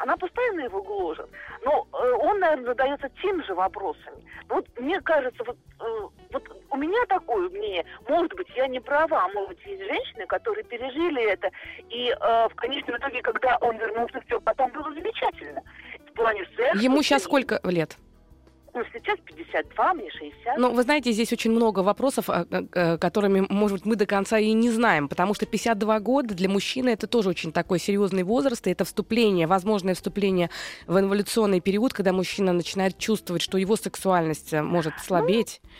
она 0.00 0.16
постоянно 0.16 0.60
его 0.60 0.82
гложет. 0.82 1.28
Но 1.62 1.86
э, 1.92 2.12
он, 2.20 2.40
наверное, 2.40 2.66
задается 2.66 3.08
тем 3.22 3.44
же 3.44 3.54
вопросами. 3.54 4.24
Но 4.48 4.56
вот 4.56 4.66
мне 4.78 5.00
кажется, 5.02 5.44
вот, 5.44 5.56
э, 5.80 6.08
вот 6.32 6.48
у 6.70 6.76
меня 6.76 7.04
такое 7.06 7.48
мнение, 7.50 7.84
может 8.08 8.32
быть, 8.34 8.48
я 8.56 8.66
не 8.66 8.80
права, 8.80 9.28
может 9.28 9.50
быть, 9.50 9.66
есть 9.66 9.82
женщины, 9.84 10.26
которые 10.26 10.64
пережили 10.64 11.22
это, 11.30 11.50
и 11.90 12.08
э, 12.08 12.48
в 12.48 12.54
конечном 12.54 12.96
итоге, 12.96 13.20
когда 13.20 13.58
он 13.60 13.76
вернулся, 13.76 14.20
все 14.26 14.40
потом 14.40 14.72
было 14.72 14.92
замечательно. 14.94 15.62
В 16.10 16.12
плане 16.14 16.46
секса... 16.56 16.78
Ему 16.78 17.02
сейчас 17.02 17.24
сколько 17.24 17.60
лет? 17.64 17.96
Ну, 18.72 18.82
сейчас 18.92 19.18
52, 19.24 19.94
мне 19.94 20.10
60. 20.10 20.58
Ну, 20.58 20.72
вы 20.72 20.82
знаете, 20.82 21.10
здесь 21.10 21.32
очень 21.32 21.50
много 21.50 21.80
вопросов, 21.80 22.30
а, 22.30 22.46
а, 22.50 22.98
которыми, 22.98 23.44
может 23.48 23.78
быть, 23.78 23.86
мы 23.86 23.96
до 23.96 24.06
конца 24.06 24.38
и 24.38 24.52
не 24.52 24.70
знаем, 24.70 25.08
потому 25.08 25.34
что 25.34 25.44
52 25.44 26.00
года 26.00 26.34
для 26.34 26.48
мужчины 26.48 26.90
это 26.90 27.06
тоже 27.06 27.30
очень 27.30 27.52
такой 27.52 27.80
серьезный 27.80 28.22
возраст, 28.22 28.66
и 28.66 28.70
это 28.70 28.84
вступление, 28.84 29.46
возможное 29.48 29.94
вступление 29.94 30.50
в 30.86 30.98
инволюционный 30.98 31.60
период, 31.60 31.92
когда 31.92 32.12
мужчина 32.12 32.52
начинает 32.52 32.96
чувствовать, 32.96 33.42
что 33.42 33.58
его 33.58 33.74
сексуальность 33.76 34.52
э, 34.52 34.62
может 34.62 34.94
слабеть. 35.00 35.60
Ну, 35.62 35.70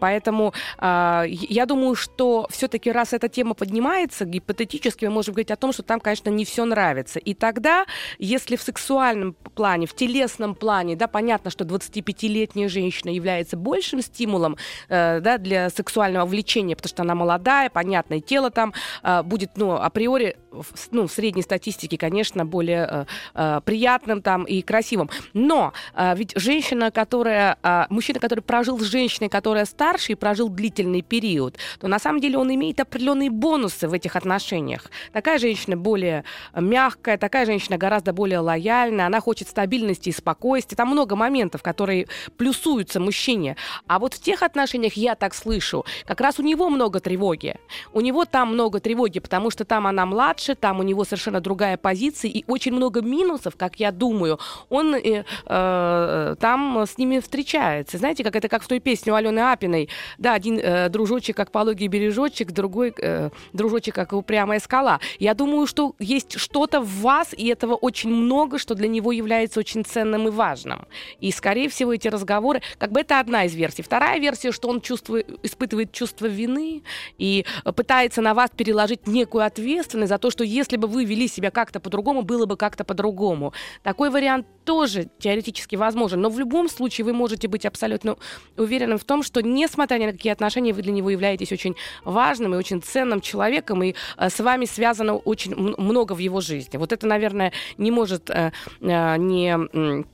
Поэтому 0.00 0.54
я 0.80 1.66
думаю, 1.66 1.94
что 1.94 2.46
все-таки 2.50 2.90
раз 2.90 3.12
эта 3.12 3.28
тема 3.28 3.54
поднимается, 3.54 4.24
гипотетически 4.24 5.04
мы 5.06 5.10
можем 5.10 5.34
говорить 5.34 5.50
о 5.50 5.56
том, 5.56 5.72
что 5.72 5.82
там, 5.82 6.00
конечно, 6.00 6.30
не 6.30 6.44
все 6.44 6.64
нравится. 6.64 7.18
И 7.18 7.34
тогда, 7.34 7.84
если 8.18 8.56
в 8.56 8.62
сексуальном 8.62 9.34
плане, 9.54 9.86
в 9.86 9.94
телесном 9.94 10.54
плане, 10.54 10.96
да, 10.96 11.08
понятно, 11.08 11.50
что 11.50 11.64
25 11.64 12.22
30-летняя 12.34 12.68
женщина 12.68 13.10
является 13.10 13.56
большим 13.56 14.02
стимулом 14.02 14.56
э, 14.88 15.20
да, 15.20 15.38
для 15.38 15.70
сексуального 15.70 16.26
влечения, 16.26 16.76
потому 16.76 16.88
что 16.88 17.02
она 17.02 17.14
молодая, 17.14 17.70
понятное 17.70 18.20
тело 18.20 18.50
там 18.50 18.74
э, 19.02 19.22
будет, 19.22 19.52
ну, 19.56 19.72
априори, 19.72 20.36
в, 20.50 20.64
ну, 20.90 21.06
в 21.06 21.12
средней 21.12 21.42
статистике, 21.42 21.96
конечно, 21.96 22.44
более 22.44 22.86
э, 22.90 23.04
э, 23.34 23.60
приятным 23.64 24.22
там 24.22 24.44
и 24.44 24.62
красивым. 24.62 25.10
Но 25.32 25.72
э, 25.94 26.14
ведь 26.16 26.32
женщина, 26.36 26.90
которая, 26.90 27.56
э, 27.62 27.84
мужчина, 27.88 28.20
который 28.20 28.40
прожил 28.40 28.78
с 28.78 28.84
женщиной, 28.84 29.28
которая 29.28 29.64
старше 29.64 30.12
и 30.12 30.14
прожил 30.14 30.48
длительный 30.48 31.02
период, 31.02 31.56
то 31.80 31.88
на 31.88 31.98
самом 31.98 32.20
деле 32.20 32.38
он 32.38 32.52
имеет 32.54 32.80
определенные 32.80 33.30
бонусы 33.30 33.88
в 33.88 33.92
этих 33.92 34.16
отношениях. 34.16 34.90
Такая 35.12 35.38
женщина 35.38 35.76
более 35.76 36.24
мягкая, 36.54 37.18
такая 37.18 37.46
женщина 37.46 37.78
гораздо 37.78 38.12
более 38.12 38.38
лояльная, 38.38 39.06
она 39.06 39.20
хочет 39.20 39.48
стабильности 39.48 40.08
и 40.08 40.12
спокойствия. 40.12 40.76
Там 40.76 40.88
много 40.88 41.16
моментов, 41.16 41.62
которые 41.62 42.06
плюсуются 42.36 43.00
мужчине. 43.00 43.56
А 43.86 43.98
вот 43.98 44.14
в 44.14 44.20
тех 44.20 44.42
отношениях, 44.42 44.94
я 44.94 45.14
так 45.14 45.34
слышу, 45.34 45.84
как 46.06 46.20
раз 46.20 46.38
у 46.38 46.42
него 46.42 46.70
много 46.70 47.00
тревоги. 47.00 47.56
У 47.92 48.00
него 48.00 48.24
там 48.24 48.54
много 48.54 48.80
тревоги, 48.80 49.20
потому 49.20 49.50
что 49.50 49.64
там 49.64 49.86
она 49.86 50.06
младше, 50.06 50.54
там 50.54 50.80
у 50.80 50.82
него 50.82 51.04
совершенно 51.04 51.40
другая 51.40 51.76
позиция 51.76 52.30
и 52.30 52.44
очень 52.46 52.72
много 52.72 53.02
минусов, 53.02 53.56
как 53.56 53.80
я 53.80 53.92
думаю, 53.92 54.38
он 54.68 54.94
э, 54.94 55.24
э, 55.46 56.36
там 56.40 56.84
с 56.86 56.98
ними 56.98 57.20
встречается. 57.20 57.98
Знаете, 57.98 58.24
как 58.24 58.36
это 58.36 58.48
как 58.48 58.62
в 58.62 58.68
той 58.68 58.80
песне 58.80 59.12
у 59.12 59.14
Алены 59.14 59.40
Апиной. 59.40 59.88
Да, 60.18 60.34
один 60.34 60.58
э, 60.58 60.88
дружочек 60.88 61.36
как 61.36 61.50
пологий 61.50 61.88
бережочек, 61.88 62.52
другой 62.52 62.94
э, 62.98 63.30
дружочек 63.52 63.94
как 63.94 64.12
упрямая 64.12 64.60
скала. 64.60 65.00
Я 65.18 65.34
думаю, 65.34 65.66
что 65.66 65.94
есть 65.98 66.38
что-то 66.38 66.80
в 66.80 67.00
вас, 67.00 67.34
и 67.36 67.46
этого 67.48 67.74
очень 67.74 68.10
много, 68.10 68.58
что 68.58 68.74
для 68.74 68.88
него 68.88 69.12
является 69.12 69.60
очень 69.60 69.84
ценным 69.84 70.28
и 70.28 70.30
важным. 70.30 70.86
И, 71.20 71.30
скорее 71.30 71.68
всего, 71.68 71.92
эти 71.92 72.08
разговоры, 72.14 72.62
как 72.78 72.92
бы 72.92 73.00
это 73.00 73.20
одна 73.20 73.44
из 73.44 73.54
версий. 73.54 73.82
Вторая 73.82 74.18
версия, 74.18 74.52
что 74.52 74.68
он 74.68 74.80
чувствует, 74.80 75.28
испытывает 75.42 75.92
чувство 75.92 76.26
вины 76.26 76.82
и 77.18 77.44
пытается 77.76 78.22
на 78.22 78.34
вас 78.34 78.50
переложить 78.56 79.06
некую 79.06 79.44
ответственность 79.44 80.08
за 80.08 80.18
то, 80.18 80.30
что 80.30 80.44
если 80.44 80.76
бы 80.76 80.88
вы 80.88 81.04
вели 81.04 81.28
себя 81.28 81.50
как-то 81.50 81.80
по-другому, 81.80 82.22
было 82.22 82.46
бы 82.46 82.56
как-то 82.56 82.84
по-другому. 82.84 83.52
Такой 83.82 84.10
вариант 84.10 84.46
тоже 84.64 85.08
теоретически 85.18 85.76
возможен, 85.76 86.20
но 86.20 86.30
в 86.30 86.38
любом 86.38 86.68
случае 86.68 87.04
вы 87.04 87.12
можете 87.12 87.48
быть 87.48 87.66
абсолютно 87.66 88.16
уверенным 88.56 88.98
в 88.98 89.04
том, 89.04 89.22
что 89.22 89.42
несмотря 89.42 89.98
ни 89.98 90.06
на 90.06 90.12
какие 90.12 90.32
отношения, 90.32 90.72
вы 90.72 90.82
для 90.82 90.92
него 90.92 91.10
являетесь 91.10 91.52
очень 91.52 91.76
важным 92.04 92.54
и 92.54 92.56
очень 92.56 92.82
ценным 92.82 93.20
человеком, 93.20 93.82
и 93.82 93.94
э, 94.16 94.30
с 94.30 94.40
вами 94.40 94.64
связано 94.64 95.16
очень 95.16 95.54
много 95.54 96.14
в 96.14 96.18
его 96.18 96.40
жизни. 96.40 96.78
Вот 96.78 96.92
это, 96.92 97.06
наверное, 97.06 97.52
не 97.76 97.90
может 97.90 98.30
э, 98.30 98.52
э, 98.80 99.16
не 99.18 100.04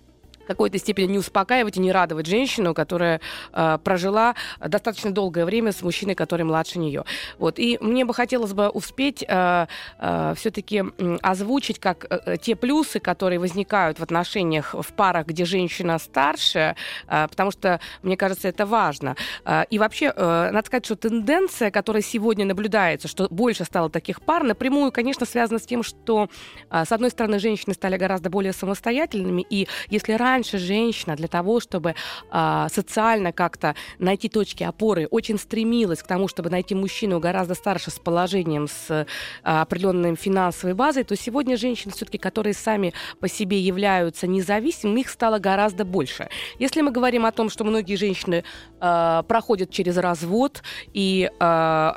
какой-то 0.50 0.78
степени 0.78 1.12
не 1.12 1.18
успокаивать 1.18 1.76
и 1.76 1.80
не 1.80 1.92
радовать 1.92 2.26
женщину, 2.26 2.74
которая 2.74 3.20
э, 3.52 3.78
прожила 3.84 4.34
достаточно 4.58 5.12
долгое 5.12 5.44
время 5.44 5.70
с 5.70 5.80
мужчиной, 5.82 6.16
который 6.16 6.42
младше 6.44 6.80
нее. 6.80 7.04
Вот. 7.38 7.60
И 7.60 7.78
мне 7.80 8.04
бы 8.04 8.12
хотелось 8.12 8.52
бы 8.52 8.68
успеть 8.68 9.24
э, 9.26 9.66
э, 9.98 10.34
все-таки 10.36 10.84
озвучить 11.22 11.78
как 11.78 12.06
э, 12.10 12.36
те 12.42 12.56
плюсы, 12.56 12.98
которые 12.98 13.38
возникают 13.38 14.00
в 14.00 14.02
отношениях 14.02 14.74
в 14.74 14.92
парах, 14.92 15.26
где 15.26 15.44
женщина 15.44 15.98
старше, 15.98 16.74
э, 17.06 17.28
потому 17.28 17.52
что, 17.52 17.78
мне 18.02 18.16
кажется, 18.16 18.48
это 18.48 18.66
важно. 18.66 19.14
Э, 19.44 19.64
и 19.70 19.78
вообще, 19.78 20.12
э, 20.14 20.50
надо 20.50 20.66
сказать, 20.66 20.84
что 20.84 20.96
тенденция, 20.96 21.70
которая 21.70 22.02
сегодня 22.02 22.44
наблюдается, 22.44 23.06
что 23.06 23.28
больше 23.30 23.64
стало 23.64 23.88
таких 23.88 24.20
пар, 24.20 24.42
напрямую, 24.42 24.90
конечно, 24.90 25.26
связана 25.26 25.60
с 25.60 25.66
тем, 25.66 25.84
что, 25.84 26.28
э, 26.70 26.84
с 26.84 26.90
одной 26.90 27.10
стороны, 27.10 27.38
женщины 27.38 27.74
стали 27.74 27.96
гораздо 27.96 28.30
более 28.30 28.52
самостоятельными, 28.52 29.46
и 29.48 29.68
если 29.90 30.14
раньше 30.14 30.39
раньше 30.40 30.58
женщина 30.58 31.16
для 31.16 31.28
того, 31.28 31.60
чтобы 31.60 31.94
э, 32.32 32.66
социально 32.72 33.32
как-то 33.32 33.74
найти 33.98 34.28
точки 34.28 34.64
опоры, 34.64 35.06
очень 35.10 35.38
стремилась 35.38 36.02
к 36.02 36.06
тому, 36.06 36.28
чтобы 36.28 36.48
найти 36.50 36.74
мужчину 36.74 37.20
гораздо 37.20 37.54
старше 37.54 37.90
с 37.90 37.98
положением, 37.98 38.66
с 38.68 38.90
э, 38.90 39.06
определенной 39.42 40.16
финансовой 40.16 40.74
базой, 40.74 41.04
то 41.04 41.14
сегодня 41.16 41.56
женщины 41.56 41.92
все-таки, 41.92 42.16
которые 42.18 42.54
сами 42.54 42.92
по 43.20 43.28
себе 43.28 43.60
являются 43.60 44.26
независимыми, 44.26 45.00
их 45.00 45.10
стало 45.10 45.38
гораздо 45.38 45.84
больше. 45.84 46.28
Если 46.58 46.80
мы 46.80 46.90
говорим 46.90 47.26
о 47.26 47.32
том, 47.32 47.50
что 47.50 47.64
многие 47.64 47.96
женщины 47.96 48.42
э, 48.80 49.22
проходят 49.28 49.70
через 49.70 49.98
развод 49.98 50.62
и 50.94 51.30
э, 51.38 51.92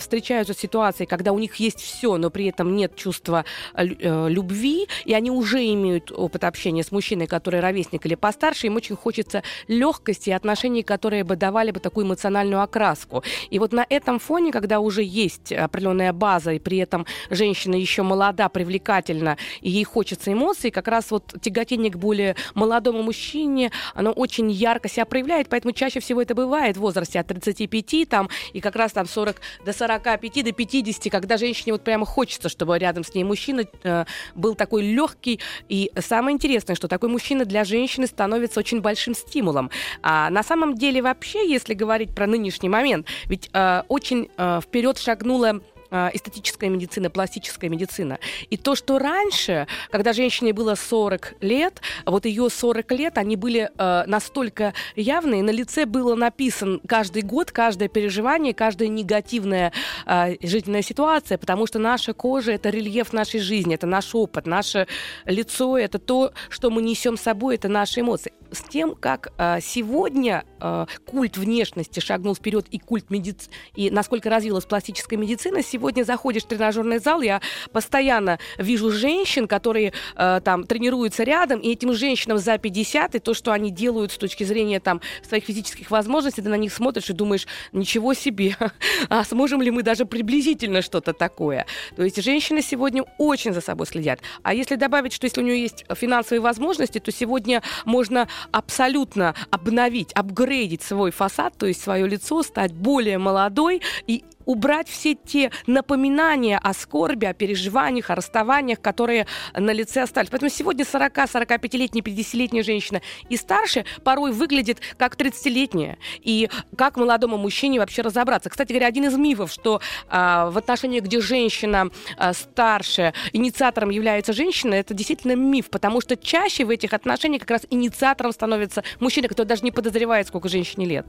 встречаются 0.00 0.54
ситуации, 0.54 1.04
когда 1.04 1.32
у 1.32 1.38
них 1.38 1.56
есть 1.56 1.80
все, 1.80 2.16
но 2.16 2.30
при 2.30 2.46
этом 2.46 2.76
нет 2.76 2.96
чувства 2.96 3.44
э, 3.74 3.86
э, 3.86 4.28
любви, 4.28 4.88
и 5.04 5.14
они 5.14 5.30
уже 5.30 5.64
имеют 5.72 6.12
опыт 6.12 6.44
общения 6.44 6.82
с 6.82 6.92
мужчиной, 6.92 7.26
который 7.26 7.60
ровесник 7.60 8.06
или 8.06 8.14
постарше, 8.14 8.66
им 8.66 8.76
очень 8.76 8.96
хочется 8.96 9.42
легкости 9.68 10.30
и 10.30 10.32
отношений, 10.32 10.82
которые 10.82 11.24
бы 11.24 11.36
давали 11.36 11.70
бы 11.70 11.80
такую 11.80 12.06
эмоциональную 12.06 12.62
окраску. 12.62 13.22
И 13.50 13.58
вот 13.58 13.72
на 13.72 13.86
этом 13.88 14.18
фоне, 14.18 14.52
когда 14.52 14.80
уже 14.80 15.02
есть 15.02 15.52
определенная 15.52 16.12
база, 16.12 16.52
и 16.52 16.58
при 16.58 16.78
этом 16.78 17.06
женщина 17.30 17.74
еще 17.74 18.02
молода, 18.02 18.48
привлекательна, 18.48 19.36
и 19.60 19.70
ей 19.70 19.84
хочется 19.84 20.32
эмоций, 20.32 20.70
как 20.70 20.88
раз 20.88 21.10
вот 21.10 21.34
тяготение 21.40 21.92
к 21.92 21.96
более 21.96 22.36
молодому 22.54 23.02
мужчине, 23.02 23.70
оно 23.94 24.12
очень 24.12 24.50
ярко 24.50 24.88
себя 24.88 25.04
проявляет, 25.04 25.48
поэтому 25.48 25.72
чаще 25.72 26.00
всего 26.00 26.22
это 26.22 26.34
бывает 26.34 26.76
в 26.76 26.80
возрасте 26.80 27.20
от 27.20 27.26
35 27.26 28.08
там, 28.08 28.28
и 28.52 28.60
как 28.60 28.76
раз 28.76 28.92
там 28.92 29.06
40 29.06 29.36
до 29.64 29.72
40 29.72 29.89
45 29.98 30.44
до 30.44 30.52
50, 30.52 31.10
когда 31.10 31.36
женщине 31.36 31.72
вот 31.72 31.82
прямо 31.82 32.06
хочется, 32.06 32.48
чтобы 32.48 32.78
рядом 32.78 33.02
с 33.02 33.14
ней 33.14 33.24
мужчина 33.24 33.64
э, 33.82 34.04
был 34.34 34.54
такой 34.54 34.82
легкий. 34.82 35.40
И 35.68 35.90
самое 35.98 36.34
интересное, 36.34 36.76
что 36.76 36.86
такой 36.86 37.08
мужчина 37.08 37.44
для 37.44 37.64
женщины 37.64 38.06
становится 38.06 38.60
очень 38.60 38.80
большим 38.80 39.14
стимулом. 39.14 39.70
А 40.02 40.30
на 40.30 40.42
самом 40.42 40.76
деле 40.76 41.02
вообще, 41.02 41.48
если 41.48 41.74
говорить 41.74 42.14
про 42.14 42.26
нынешний 42.26 42.68
момент, 42.68 43.06
ведь 43.26 43.50
э, 43.52 43.82
очень 43.88 44.28
э, 44.36 44.60
вперед 44.62 44.98
шагнула 44.98 45.60
эстетическая 45.90 46.70
медицина, 46.70 47.10
пластическая 47.10 47.70
медицина. 47.70 48.18
И 48.48 48.56
то, 48.56 48.74
что 48.74 48.98
раньше, 48.98 49.66
когда 49.90 50.12
женщине 50.12 50.52
было 50.52 50.74
40 50.74 51.34
лет, 51.40 51.80
вот 52.06 52.26
ее 52.26 52.48
40 52.48 52.92
лет, 52.92 53.18
они 53.18 53.36
были 53.36 53.70
э, 53.76 54.04
настолько 54.06 54.74
явные, 54.96 55.42
на 55.42 55.50
лице 55.50 55.86
было 55.86 56.14
написан 56.14 56.80
каждый 56.86 57.22
год, 57.22 57.50
каждое 57.50 57.88
переживание, 57.88 58.54
каждая 58.54 58.88
негативная 58.88 59.72
э, 60.06 60.36
жизненная 60.46 60.82
ситуация, 60.82 61.38
потому 61.38 61.66
что 61.66 61.78
наша 61.78 62.12
кожа— 62.12 62.52
это 62.52 62.70
рельеф 62.70 63.12
нашей 63.12 63.40
жизни, 63.40 63.74
это 63.74 63.86
наш 63.86 64.14
опыт, 64.14 64.46
наше 64.46 64.86
лицо— 65.24 65.78
это 65.78 65.98
то, 65.98 66.32
что 66.48 66.70
мы 66.70 66.82
несем 66.82 67.16
с 67.16 67.22
собой, 67.22 67.56
это 67.56 67.68
наши 67.68 68.00
эмоции. 68.00 68.32
С 68.52 68.62
тем, 68.62 68.94
как 68.94 69.32
э, 69.38 69.58
сегодня 69.62 70.44
э, 70.60 70.86
культ 71.06 71.36
внешности 71.36 72.00
шагнул 72.00 72.34
вперед 72.34 72.66
и 72.70 72.78
культ 72.78 73.10
медицины, 73.10 73.52
и 73.74 73.90
насколько 73.90 74.28
развилась 74.28 74.64
пластическая 74.64 75.18
медицина, 75.18 75.62
сегодня 75.62 76.02
заходишь 76.02 76.42
в 76.42 76.48
тренажерный 76.48 76.98
зал, 76.98 77.22
я 77.22 77.40
постоянно 77.72 78.38
вижу 78.58 78.90
женщин, 78.90 79.46
которые 79.46 79.92
э, 80.16 80.40
там 80.44 80.64
тренируются 80.64 81.22
рядом, 81.22 81.60
и 81.60 81.70
этим 81.70 81.92
женщинам 81.92 82.38
за 82.38 82.58
50, 82.58 83.14
и 83.14 83.18
то, 83.20 83.34
что 83.34 83.52
они 83.52 83.70
делают 83.70 84.12
с 84.12 84.16
точки 84.16 84.42
зрения 84.42 84.80
там 84.80 85.00
своих 85.26 85.44
физических 85.44 85.90
возможностей, 85.90 86.42
ты 86.42 86.48
на 86.48 86.56
них 86.56 86.72
смотришь 86.72 87.08
и 87.10 87.12
думаешь, 87.12 87.46
ничего 87.72 88.14
себе, 88.14 88.56
а 89.08 89.24
сможем 89.24 89.62
ли 89.62 89.70
мы 89.70 89.82
даже 89.82 90.06
приблизительно 90.06 90.82
что-то 90.82 91.12
такое? 91.12 91.66
То 91.94 92.02
есть 92.02 92.20
женщины 92.22 92.62
сегодня 92.62 93.04
очень 93.18 93.52
за 93.52 93.60
собой 93.60 93.86
следят. 93.86 94.20
А 94.42 94.54
если 94.54 94.74
добавить, 94.74 95.12
что 95.12 95.26
если 95.26 95.40
у 95.40 95.44
нее 95.44 95.60
есть 95.60 95.84
финансовые 95.94 96.40
возможности, 96.40 96.98
то 96.98 97.12
сегодня 97.12 97.62
можно 97.84 98.28
абсолютно 98.52 99.34
обновить, 99.50 100.12
апгрейдить 100.12 100.82
свой 100.82 101.10
фасад, 101.10 101.56
то 101.56 101.66
есть 101.66 101.82
свое 101.82 102.06
лицо, 102.06 102.42
стать 102.42 102.72
более 102.72 103.18
молодой 103.18 103.82
и 104.06 104.24
убрать 104.44 104.88
все 104.88 105.14
те 105.14 105.50
напоминания 105.66 106.58
о 106.58 106.72
скорби, 106.72 107.26
о 107.26 107.34
переживаниях, 107.34 108.10
о 108.10 108.14
расставаниях, 108.14 108.80
которые 108.80 109.26
на 109.54 109.72
лице 109.72 110.02
остались. 110.02 110.30
Поэтому 110.30 110.50
сегодня 110.50 110.84
40-45-летняя, 110.84 112.02
50-летняя 112.02 112.62
женщина 112.62 113.00
и 113.28 113.36
старше 113.36 113.84
порой 114.04 114.32
выглядит 114.32 114.80
как 114.96 115.16
30-летняя. 115.16 115.98
И 116.20 116.48
как 116.76 116.96
молодому 116.96 117.36
мужчине 117.36 117.78
вообще 117.78 118.02
разобраться? 118.02 118.50
Кстати 118.50 118.72
говоря, 118.72 118.86
один 118.86 119.06
из 119.06 119.16
мифов, 119.16 119.52
что 119.52 119.80
а, 120.08 120.50
в 120.50 120.58
отношениях, 120.58 121.04
где 121.04 121.20
женщина 121.20 121.90
а, 122.16 122.32
старше, 122.32 123.12
инициатором 123.32 123.90
является 123.90 124.32
женщина, 124.32 124.74
это 124.74 124.94
действительно 124.94 125.36
миф, 125.36 125.70
потому 125.70 126.00
что 126.00 126.16
чаще 126.16 126.64
в 126.64 126.70
этих 126.70 126.92
отношениях 126.92 127.42
как 127.42 127.50
раз 127.50 127.66
инициатором 127.70 128.32
становится 128.32 128.82
мужчина, 128.98 129.28
который 129.28 129.46
даже 129.46 129.62
не 129.62 129.70
подозревает, 129.70 130.26
сколько 130.28 130.48
женщине 130.48 130.86
лет. 130.86 131.06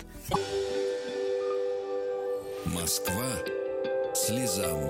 Москва 2.66 3.26
слезам 4.14 4.90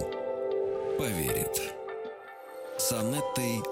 поверит. 0.98 1.74
С 2.78 2.92
Анеттой 2.92 3.64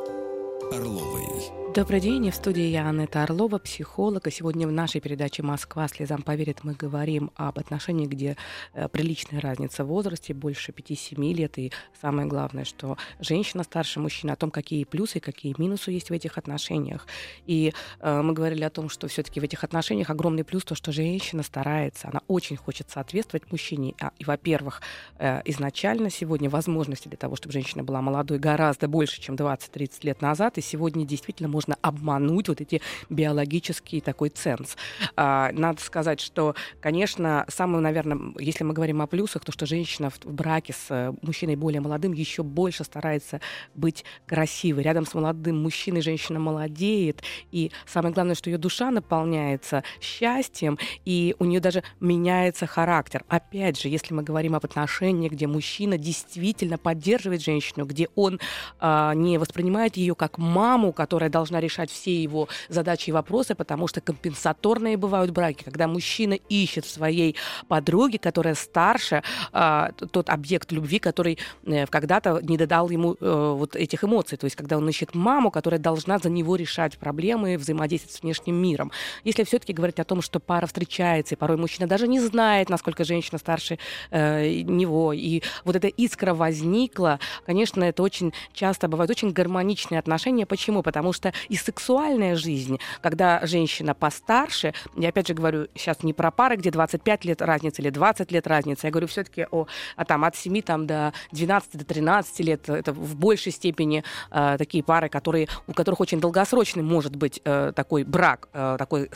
Орловой. 0.72 1.60
Добрый 1.76 2.00
день, 2.00 2.32
в 2.32 2.36
студии 2.36 2.64
я 2.64 2.90
Анетта 2.90 3.24
Орлова, 3.24 3.60
психолог. 3.60 4.28
И 4.28 4.32
сегодня 4.32 4.68
в 4.68 4.72
нашей 4.72 5.02
передаче 5.02 5.44
«Москва 5.44 5.88
слезам 5.88 6.24
поверит» 6.24 6.64
мы 6.64 6.74
говорим 6.74 7.32
об 7.36 7.60
отношении, 7.60 8.06
где 8.08 8.38
э, 8.74 8.90
приличная 8.90 9.40
разница 9.40 9.86
в 9.86 9.88
возрасте, 9.88 10.34
больше 10.34 10.72
5-7 10.72 11.34
лет. 11.34 11.58
И 11.60 11.72
самое 12.02 12.28
главное, 12.28 12.66
что 12.66 12.98
женщина 13.20 13.64
старше 13.64 14.00
мужчины, 14.00 14.32
о 14.32 14.36
том, 14.36 14.52
какие 14.52 14.84
плюсы, 14.84 15.20
какие 15.20 15.54
минусы 15.60 15.92
есть 15.92 16.10
в 16.10 16.14
этих 16.14 16.38
отношениях. 16.38 17.08
И 17.46 17.72
э, 18.00 18.22
мы 18.22 18.34
говорили 18.34 18.64
о 18.64 18.72
том, 18.72 18.90
что 18.90 19.08
все-таки 19.08 19.40
в 19.40 19.44
этих 19.44 19.64
отношениях 19.64 20.10
огромный 20.10 20.44
плюс 20.44 20.64
то, 20.64 20.76
что 20.76 20.92
женщина 20.92 21.44
старается, 21.44 22.10
она 22.10 22.22
очень 22.28 22.58
хочет 22.58 22.90
соответствовать 22.90 23.52
мужчине. 23.52 23.94
А, 24.02 24.12
и, 24.18 24.26
во-первых, 24.26 24.82
э, 25.20 25.44
изначально 25.46 26.10
сегодня 26.10 26.50
возможности 26.50 27.08
для 27.08 27.18
того, 27.18 27.36
чтобы 27.38 27.54
женщина 27.54 27.84
была 27.84 28.02
молодой, 28.02 28.40
гораздо 28.40 28.88
больше, 28.88 29.22
чем 29.22 29.36
20-30 29.36 29.90
лет 30.02 30.22
назад. 30.22 30.58
И 30.60 30.62
сегодня 30.62 31.06
действительно 31.06 31.50
можно 31.50 31.78
обмануть 31.82 32.50
вот 32.50 32.62
эти 32.62 32.82
биологические 33.10 34.02
такой 34.02 34.30
ценз. 34.30 34.76
А, 35.16 35.52
надо 35.54 35.82
сказать, 35.82 36.20
что, 36.20 36.56
конечно, 36.82 37.46
самое, 37.48 37.82
наверное, 37.82 38.34
если 38.40 38.64
мы 38.64 38.74
говорим 38.74 39.02
о 39.02 39.08
плюсах, 39.08 39.44
то 39.46 39.52
что 39.52 39.66
женщина 39.66 40.10
в 40.10 40.20
браке 40.26 40.74
с 40.74 40.88
э, 40.90 41.14
мужчиной 41.22 41.56
более 41.56 41.82
молодым 41.82 42.14
еще 42.14 42.44
больше 42.44 42.84
старается 42.84 43.42
быть 43.74 44.06
красивой. 44.26 44.84
Рядом 44.84 45.06
с 45.06 45.14
молодым 45.14 45.64
мужчиной 45.64 46.02
женщина 46.02 46.40
молодеет, 46.40 47.24
и 47.52 47.72
самое 47.86 48.14
главное, 48.14 48.36
что 48.36 48.50
ее 48.50 48.58
душа 48.58 48.92
наполняется 48.92 49.84
счастьем, 50.02 50.78
и 51.06 51.36
у 51.40 51.46
нее 51.46 51.60
даже 51.60 51.84
меняется 52.00 52.66
характер. 52.66 53.24
Опять 53.28 53.80
же, 53.80 53.90
если 53.90 54.14
мы 54.14 54.24
говорим 54.24 54.56
об 54.56 54.66
отношениях, 54.66 55.32
где 55.32 55.48
мужчина 55.48 55.98
действительно 55.98 56.78
поддерживает 56.78 57.42
женщину, 57.42 57.86
где 57.86 58.10
он 58.16 58.40
а, 58.80 59.14
не 59.14 59.38
воспринимает 59.38 59.98
ее 59.98 60.16
как 60.16 60.38
маму, 60.50 60.92
которая 60.92 61.30
должна 61.30 61.60
решать 61.60 61.92
все 61.92 62.22
его 62.22 62.48
задачи 62.68 63.10
и 63.10 63.14
вопросы, 63.14 63.56
потому 63.56 63.88
что 63.88 64.02
компенсаторные 64.02 64.98
бывают 64.98 65.32
браки, 65.32 65.64
когда 65.64 65.88
мужчина 65.88 66.34
ищет 66.34 66.86
своей 66.86 67.36
подруге, 67.68 68.20
которая 68.20 68.56
старше, 68.56 69.24
э, 69.54 69.90
тот 70.12 70.30
объект 70.30 70.72
любви, 70.72 71.00
который 71.00 71.38
э, 71.66 71.86
когда-то 71.88 72.40
не 72.42 72.58
додал 72.58 72.90
ему 72.90 73.16
э, 73.20 73.54
вот 73.58 73.76
этих 73.76 74.04
эмоций. 74.04 74.38
То 74.38 74.46
есть, 74.46 74.56
когда 74.56 74.78
он 74.78 74.90
ищет 74.90 75.16
маму, 75.16 75.52
которая 75.52 75.80
должна 75.80 76.20
за 76.20 76.30
него 76.30 76.56
решать 76.56 76.98
проблемы, 76.98 77.58
взаимодействовать 77.58 78.16
с 78.16 78.22
внешним 78.22 78.56
миром. 78.56 78.92
Если 79.24 79.44
все-таки 79.44 79.74
говорить 79.74 80.00
о 80.00 80.04
том, 80.04 80.22
что 80.22 80.40
пара 80.40 80.66
встречается, 80.66 81.36
и 81.36 81.38
порой 81.38 81.58
мужчина 81.58 81.88
даже 81.88 82.08
не 82.08 82.20
знает, 82.20 82.70
насколько 82.70 83.04
женщина 83.04 83.38
старше 83.38 83.78
э, 84.12 84.62
него, 84.62 85.14
и 85.14 85.42
вот 85.66 85.76
эта 85.76 85.88
искра 85.88 86.34
возникла, 86.34 87.20
конечно, 87.46 87.84
это 87.84 88.04
очень 88.04 88.34
часто 88.54 88.88
бывают 88.88 89.12
очень 89.12 89.32
гармоничные 89.32 90.00
отношения. 90.00 90.39
Почему? 90.46 90.84
Потому 90.84 91.14
что 91.14 91.34
и 91.48 91.56
сексуальная 91.56 92.36
жизнь, 92.36 92.80
когда 93.02 93.46
женщина 93.46 93.94
постарше, 93.94 94.74
я 94.96 95.10
опять 95.10 95.28
же 95.28 95.34
говорю 95.34 95.68
сейчас 95.76 96.04
не 96.04 96.14
про 96.14 96.32
пары, 96.32 96.56
где 96.56 96.72
25 96.72 97.26
лет 97.26 97.42
разница 97.42 97.82
или 97.82 97.90
20 97.90 98.32
лет 98.32 98.48
разница, 98.48 98.88
я 98.88 98.92
говорю 98.92 99.08
все-таки 99.08 99.48
о, 99.52 99.68
о 99.96 100.06
там, 100.06 100.24
от 100.26 100.36
7 100.36 100.62
там, 100.62 100.88
до 100.88 101.14
12 101.32 101.78
до 101.78 101.86
13 101.86 102.40
лет, 102.42 102.70
это 102.70 102.94
в 102.94 103.16
большей 103.16 103.52
степени 103.52 104.04
э, 104.32 104.56
такие 104.58 104.84
пары, 104.84 105.10
которые, 105.10 105.48
у 105.68 105.74
которых 105.74 106.00
очень 106.00 106.20
долгосрочный 106.20 106.84
может 106.84 107.16
быть 107.16 107.42
э, 107.44 107.72
такой 107.76 108.04
брак, 108.04 108.50
э, 108.54 108.76
такой 108.78 109.10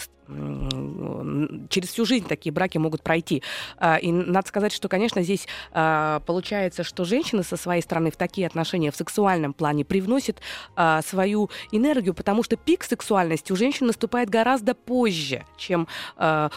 через 1.69 1.89
всю 1.89 2.06
жизнь 2.06 2.28
такие 2.28 2.52
браки 2.52 2.78
могут 2.78 3.04
пройти. 3.04 3.43
А, 3.78 3.98
и 3.98 4.12
надо 4.12 4.48
сказать, 4.48 4.72
что, 4.72 4.88
конечно, 4.88 5.22
здесь 5.22 5.48
а, 5.72 6.19
получается, 6.22 6.84
что 6.84 7.06
женщина 7.06 7.43
со 7.43 7.58
своей 7.58 7.82
стороны 7.82 8.12
в 8.12 8.17
такие 8.17 8.48
отношения 8.48 8.91
в 8.91 8.96
сексуальном 8.96 9.54
плане 9.54 9.86
привносит 9.86 10.41
а, 10.76 11.02
свою 11.02 11.50
энергию, 11.72 12.13
потому 12.13 12.43
что 12.43 12.58
пик 12.58 12.84
сексуальности 12.84 13.52
у 13.52 13.56
женщины 13.56 13.88
наступает 13.88 14.30
гораздо 14.30 14.76
позже, 14.76 15.46
чем 15.58 15.88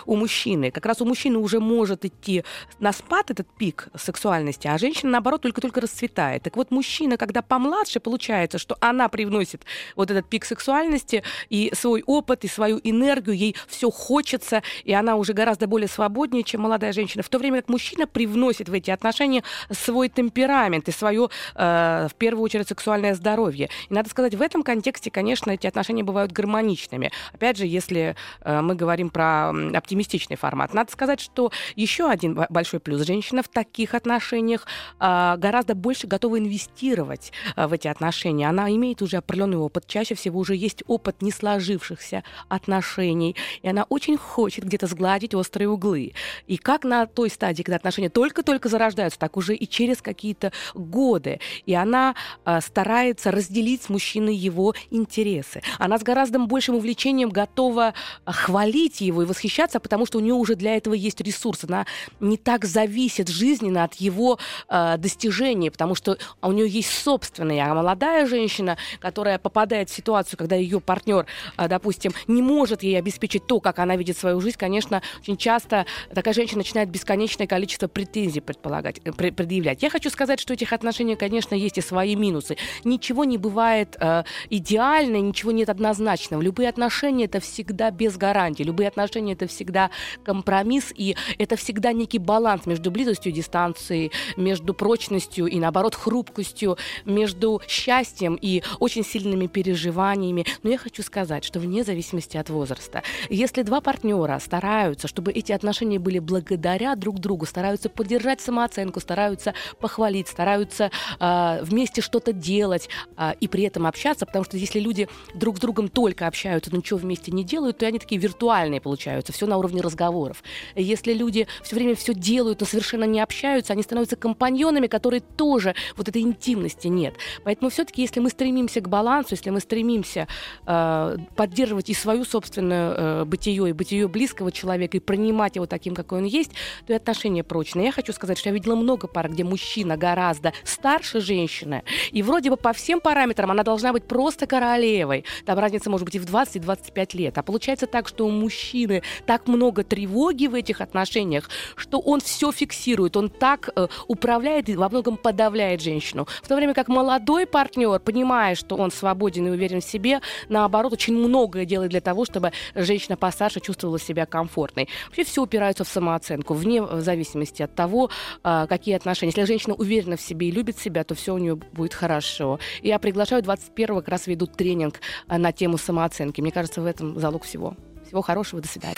у 0.06 0.16
мужчины. 0.16 0.70
Как 0.70 0.86
раз 0.86 1.00
у 1.00 1.04
мужчины 1.04 1.38
уже 1.38 1.60
может 1.60 2.04
идти 2.04 2.44
на 2.78 2.92
спад 2.92 3.30
этот 3.30 3.48
пик 3.56 3.88
сексуальности, 3.96 4.68
а 4.68 4.78
женщина, 4.78 5.12
наоборот, 5.12 5.42
только-только 5.42 5.80
расцветает. 5.80 6.42
Так 6.42 6.56
вот, 6.56 6.70
мужчина, 6.70 7.16
когда 7.16 7.42
помладше, 7.42 8.00
получается, 8.00 8.58
что 8.58 8.76
она 8.80 9.08
привносит 9.08 9.64
вот 9.94 10.10
этот 10.10 10.28
пик 10.28 10.44
сексуальности 10.44 11.22
и 11.48 11.72
свой 11.74 12.02
опыт, 12.06 12.44
и 12.44 12.48
свою 12.48 12.80
энергию, 12.82 13.36
ей 13.36 13.56
все 13.66 13.90
хочется, 13.90 14.62
и 14.84 14.92
она 14.92 15.16
уже 15.16 15.32
гораздо 15.32 15.66
более 15.66 15.88
свободнее, 15.88 16.42
чем 16.42 16.62
молодая 16.62 16.92
женщина, 16.92 17.22
в 17.22 17.28
то 17.28 17.38
время 17.38 17.60
как 17.62 17.68
мужчина 17.68 18.06
привносит 18.06 18.68
в 18.68 18.72
эти 18.72 18.90
отношения 18.90 19.42
свой 19.70 20.08
темперамент 20.08 20.88
и 20.88 20.92
свое, 20.92 21.28
э, 21.54 22.08
в 22.10 22.14
первую 22.14 22.44
очередь, 22.44 22.68
сексуальное 22.68 23.14
здоровье. 23.14 23.68
И 23.88 23.94
надо 23.94 24.08
сказать, 24.08 24.34
в 24.34 24.42
этом 24.42 24.62
контексте, 24.62 25.10
конечно, 25.10 25.50
эти 25.50 25.66
отношения 25.66 26.02
бывают 26.02 26.32
гармоничными. 26.32 27.10
Опять 27.32 27.58
же, 27.58 27.66
если 27.66 28.16
э, 28.40 28.60
мы 28.60 28.74
говорим 28.74 29.10
про 29.10 29.50
оптимистичный 29.50 30.36
формат. 30.36 30.74
Надо 30.74 30.92
сказать, 30.92 31.20
что 31.20 31.50
еще 31.74 32.08
один 32.08 32.34
большой 32.48 32.80
плюс. 32.80 33.02
Женщина 33.02 33.42
в 33.42 33.48
таких 33.48 33.94
отношениях 33.94 34.66
э, 35.00 35.34
гораздо 35.38 35.74
больше 35.74 36.06
готова 36.06 36.38
инвестировать 36.38 37.32
э, 37.56 37.66
в 37.66 37.72
эти 37.72 37.88
отношения. 37.88 38.48
Она 38.48 38.70
имеет 38.70 39.02
уже 39.02 39.18
определенный 39.18 39.58
опыт. 39.58 39.86
Чаще 39.86 40.14
всего 40.14 40.40
уже 40.40 40.56
есть 40.56 40.82
опыт 40.86 41.22
не 41.22 41.30
сложившихся 41.30 42.24
отношений 42.48 43.36
и 43.62 43.68
она 43.68 43.84
очень 43.88 44.16
хочет 44.16 44.64
где-то 44.64 44.86
сгладить 44.86 45.34
острые 45.34 45.68
углы. 45.68 46.12
И 46.46 46.56
как 46.56 46.84
на 46.84 47.06
той 47.06 47.30
стадии, 47.30 47.62
когда 47.62 47.76
отношения 47.76 48.10
только-только 48.10 48.68
зарождаются, 48.68 49.18
так 49.18 49.36
уже 49.36 49.54
и 49.54 49.68
через 49.68 50.02
какие-то 50.02 50.52
годы. 50.74 51.40
И 51.64 51.74
она 51.74 52.14
э, 52.44 52.60
старается 52.60 53.30
разделить 53.30 53.82
с 53.82 53.88
мужчиной 53.88 54.34
его 54.34 54.74
интересы. 54.90 55.62
Она 55.78 55.98
с 55.98 56.02
гораздо 56.02 56.38
большим 56.38 56.76
увлечением 56.76 57.30
готова 57.30 57.94
хвалить 58.24 59.00
его 59.00 59.22
и 59.22 59.26
восхищаться, 59.26 59.80
потому 59.80 60.06
что 60.06 60.18
у 60.18 60.20
нее 60.20 60.34
уже 60.34 60.54
для 60.54 60.76
этого 60.76 60.94
есть 60.94 61.20
ресурс. 61.20 61.64
Она 61.64 61.86
не 62.20 62.36
так 62.36 62.64
зависит 62.64 63.28
жизненно 63.28 63.84
от 63.84 63.94
его 63.94 64.38
э, 64.68 64.96
достижений, 64.98 65.70
потому 65.70 65.94
что 65.94 66.18
у 66.42 66.52
нее 66.52 66.68
есть 66.68 66.90
собственные. 66.90 67.64
А 67.64 67.74
молодая 67.74 68.26
женщина, 68.26 68.76
которая 69.00 69.38
попадает 69.38 69.90
в 69.90 69.94
ситуацию, 69.94 70.38
когда 70.38 70.56
ее 70.56 70.80
партнер, 70.80 71.26
э, 71.56 71.68
допустим, 71.68 72.12
не 72.26 72.42
может 72.42 72.82
ей 72.82 72.98
обеспечить 72.98 73.35
озвучить 73.36 73.46
то, 73.46 73.60
как 73.60 73.78
она 73.78 73.96
видит 73.96 74.16
свою 74.16 74.40
жизнь, 74.40 74.56
конечно, 74.58 75.02
очень 75.20 75.36
часто 75.36 75.86
такая 76.14 76.34
женщина 76.34 76.58
начинает 76.58 76.88
бесконечное 76.90 77.46
количество 77.46 77.88
претензий 77.88 78.40
предполагать, 78.40 79.00
э, 79.04 79.12
предъявлять. 79.12 79.82
Я 79.82 79.90
хочу 79.90 80.10
сказать, 80.10 80.40
что 80.40 80.52
у 80.52 80.54
этих 80.54 80.72
отношений, 80.72 81.16
конечно, 81.16 81.54
есть 81.54 81.78
и 81.78 81.80
свои 81.80 82.16
минусы. 82.16 82.56
Ничего 82.84 83.24
не 83.24 83.38
бывает 83.38 83.96
э, 84.00 84.24
идеально, 84.50 85.20
ничего 85.20 85.52
нет 85.52 85.68
однозначного. 85.68 86.42
Любые 86.42 86.68
отношения 86.68 87.24
это 87.24 87.40
всегда 87.40 87.90
без 87.90 88.16
гарантии. 88.16 88.64
Любые 88.64 88.88
отношения 88.88 89.32
это 89.32 89.46
всегда 89.46 89.90
компромисс, 90.24 90.92
и 90.96 91.16
это 91.38 91.56
всегда 91.56 91.92
некий 91.92 92.18
баланс 92.18 92.66
между 92.66 92.90
близостью 92.90 93.32
и 93.32 93.34
дистанцией, 93.34 94.12
между 94.36 94.74
прочностью 94.74 95.46
и, 95.46 95.58
наоборот, 95.58 95.94
хрупкостью, 95.94 96.76
между 97.04 97.60
счастьем 97.68 98.38
и 98.42 98.62
очень 98.80 99.04
сильными 99.04 99.46
переживаниями. 99.46 100.44
Но 100.62 100.70
я 100.70 100.78
хочу 100.78 101.02
сказать, 101.02 101.44
что 101.44 101.60
вне 101.60 101.84
зависимости 101.84 102.36
от 102.36 102.50
возраста, 102.50 103.02
если 103.30 103.62
два 103.62 103.80
партнера 103.80 104.38
стараются, 104.38 105.08
чтобы 105.08 105.32
эти 105.32 105.52
отношения 105.52 105.98
были 105.98 106.18
благодаря 106.18 106.94
друг 106.96 107.18
другу, 107.18 107.46
стараются 107.46 107.88
поддержать 107.88 108.40
самооценку, 108.40 109.00
стараются 109.00 109.54
похвалить, 109.80 110.28
стараются 110.28 110.90
э, 111.20 111.58
вместе 111.62 112.00
что-то 112.00 112.32
делать 112.32 112.88
э, 113.16 113.32
и 113.40 113.48
при 113.48 113.64
этом 113.64 113.86
общаться, 113.86 114.26
потому 114.26 114.44
что 114.44 114.56
если 114.56 114.80
люди 114.80 115.08
друг 115.34 115.58
с 115.58 115.60
другом 115.60 115.88
только 115.88 116.26
общаются, 116.26 116.70
но 116.70 116.78
ничего 116.78 116.98
вместе 116.98 117.32
не 117.32 117.44
делают, 117.44 117.78
то 117.78 117.86
они 117.86 117.98
такие 117.98 118.20
виртуальные 118.20 118.80
получаются, 118.80 119.32
все 119.32 119.46
на 119.46 119.56
уровне 119.56 119.80
разговоров. 119.80 120.42
Если 120.74 121.12
люди 121.12 121.46
все 121.62 121.76
время 121.76 121.94
все 121.94 122.14
делают, 122.14 122.60
но 122.60 122.66
совершенно 122.66 123.04
не 123.04 123.20
общаются, 123.20 123.72
они 123.72 123.82
становятся 123.82 124.16
компаньонами, 124.16 124.86
которые 124.86 125.20
тоже 125.20 125.74
вот 125.96 126.08
этой 126.08 126.22
интимности 126.22 126.88
нет. 126.88 127.14
Поэтому 127.44 127.70
все-таки, 127.70 128.02
если 128.02 128.20
мы 128.20 128.30
стремимся 128.30 128.80
к 128.80 128.88
балансу, 128.88 129.34
если 129.34 129.50
мы 129.50 129.60
стремимся 129.60 130.26
э, 130.66 131.16
поддерживать 131.34 131.90
и 131.90 131.94
свою 131.94 132.24
собственную 132.24 132.94
э, 132.96 133.15
э, 133.22 133.24
бытие 133.24 133.68
и 133.68 133.72
бытие 133.72 134.08
близкого 134.08 134.52
человека 134.52 134.96
и 134.96 135.00
принимать 135.00 135.56
его 135.56 135.66
таким, 135.66 135.94
какой 135.94 136.18
он 136.18 136.24
есть, 136.24 136.52
то 136.86 136.92
и 136.92 136.96
отношения 136.96 137.44
прочные. 137.44 137.86
Я 137.86 137.92
хочу 137.92 138.12
сказать, 138.12 138.38
что 138.38 138.48
я 138.48 138.54
видела 138.54 138.74
много 138.74 139.06
пар, 139.06 139.30
где 139.30 139.44
мужчина 139.44 139.96
гораздо 139.96 140.52
старше 140.64 141.20
женщины, 141.20 141.82
и 142.12 142.22
вроде 142.22 142.50
бы 142.50 142.56
по 142.56 142.72
всем 142.72 143.00
параметрам 143.00 143.50
она 143.50 143.62
должна 143.62 143.92
быть 143.92 144.04
просто 144.04 144.46
королевой. 144.46 145.24
Там 145.44 145.58
разница 145.58 145.90
может 145.90 146.04
быть 146.04 146.16
и 146.16 146.18
в 146.18 146.24
20, 146.24 146.56
и 146.56 146.58
25 146.58 147.14
лет. 147.14 147.38
А 147.38 147.42
получается 147.42 147.86
так, 147.86 148.08
что 148.08 148.26
у 148.26 148.30
мужчины 148.30 149.02
так 149.26 149.46
много 149.46 149.84
тревоги 149.84 150.46
в 150.46 150.54
этих 150.54 150.80
отношениях, 150.80 151.48
что 151.76 152.00
он 152.00 152.20
все 152.20 152.52
фиксирует, 152.52 153.16
он 153.16 153.28
так 153.28 153.70
э, 153.76 153.86
управляет 154.08 154.68
и 154.68 154.76
во 154.76 154.88
многом 154.88 155.16
подавляет 155.16 155.80
женщину. 155.80 156.26
В 156.42 156.48
то 156.48 156.56
время 156.56 156.74
как 156.74 156.88
молодой 156.88 157.46
партнер, 157.46 158.00
понимая, 158.00 158.54
что 158.54 158.76
он 158.76 158.90
свободен 158.90 159.46
и 159.46 159.50
уверен 159.50 159.80
в 159.80 159.84
себе, 159.84 160.20
наоборот, 160.48 160.92
очень 160.92 161.14
многое 161.14 161.64
делает 161.64 161.90
для 161.90 162.00
того, 162.00 162.24
чтобы 162.24 162.52
женщина 162.74 163.05
постарше 163.14 163.60
чувствовала 163.60 164.00
себя 164.00 164.26
комфортной. 164.26 164.88
Вообще 165.06 165.22
все 165.22 165.42
упирается 165.42 165.84
в 165.84 165.88
самооценку, 165.88 166.54
вне 166.54 166.82
зависимости 167.00 167.62
от 167.62 167.74
того, 167.74 168.10
а, 168.42 168.66
какие 168.66 168.96
отношения. 168.96 169.30
Если 169.30 169.44
женщина 169.44 169.74
уверена 169.74 170.16
в 170.16 170.20
себе 170.20 170.48
и 170.48 170.50
любит 170.50 170.78
себя, 170.78 171.04
то 171.04 171.14
все 171.14 171.34
у 171.34 171.38
нее 171.38 171.54
будет 171.54 171.94
хорошо. 171.94 172.58
И 172.82 172.88
я 172.88 172.98
приглашаю 172.98 173.42
21-го 173.42 174.00
как 174.00 174.08
раз 174.08 174.26
ведут 174.26 174.56
тренинг 174.56 175.00
а, 175.28 175.38
на 175.38 175.52
тему 175.52 175.78
самооценки. 175.78 176.40
Мне 176.40 176.50
кажется, 176.50 176.80
в 176.80 176.86
этом 176.86 177.18
залог 177.20 177.44
всего. 177.44 177.76
Всего 178.06 178.22
хорошего, 178.22 178.60
до 178.60 178.68
свидания. 178.68 178.96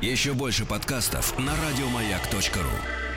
Еще 0.00 0.32
больше 0.32 0.64
подкастов 0.64 1.36
на 1.38 1.52
радиомаяк.ру 1.52 3.07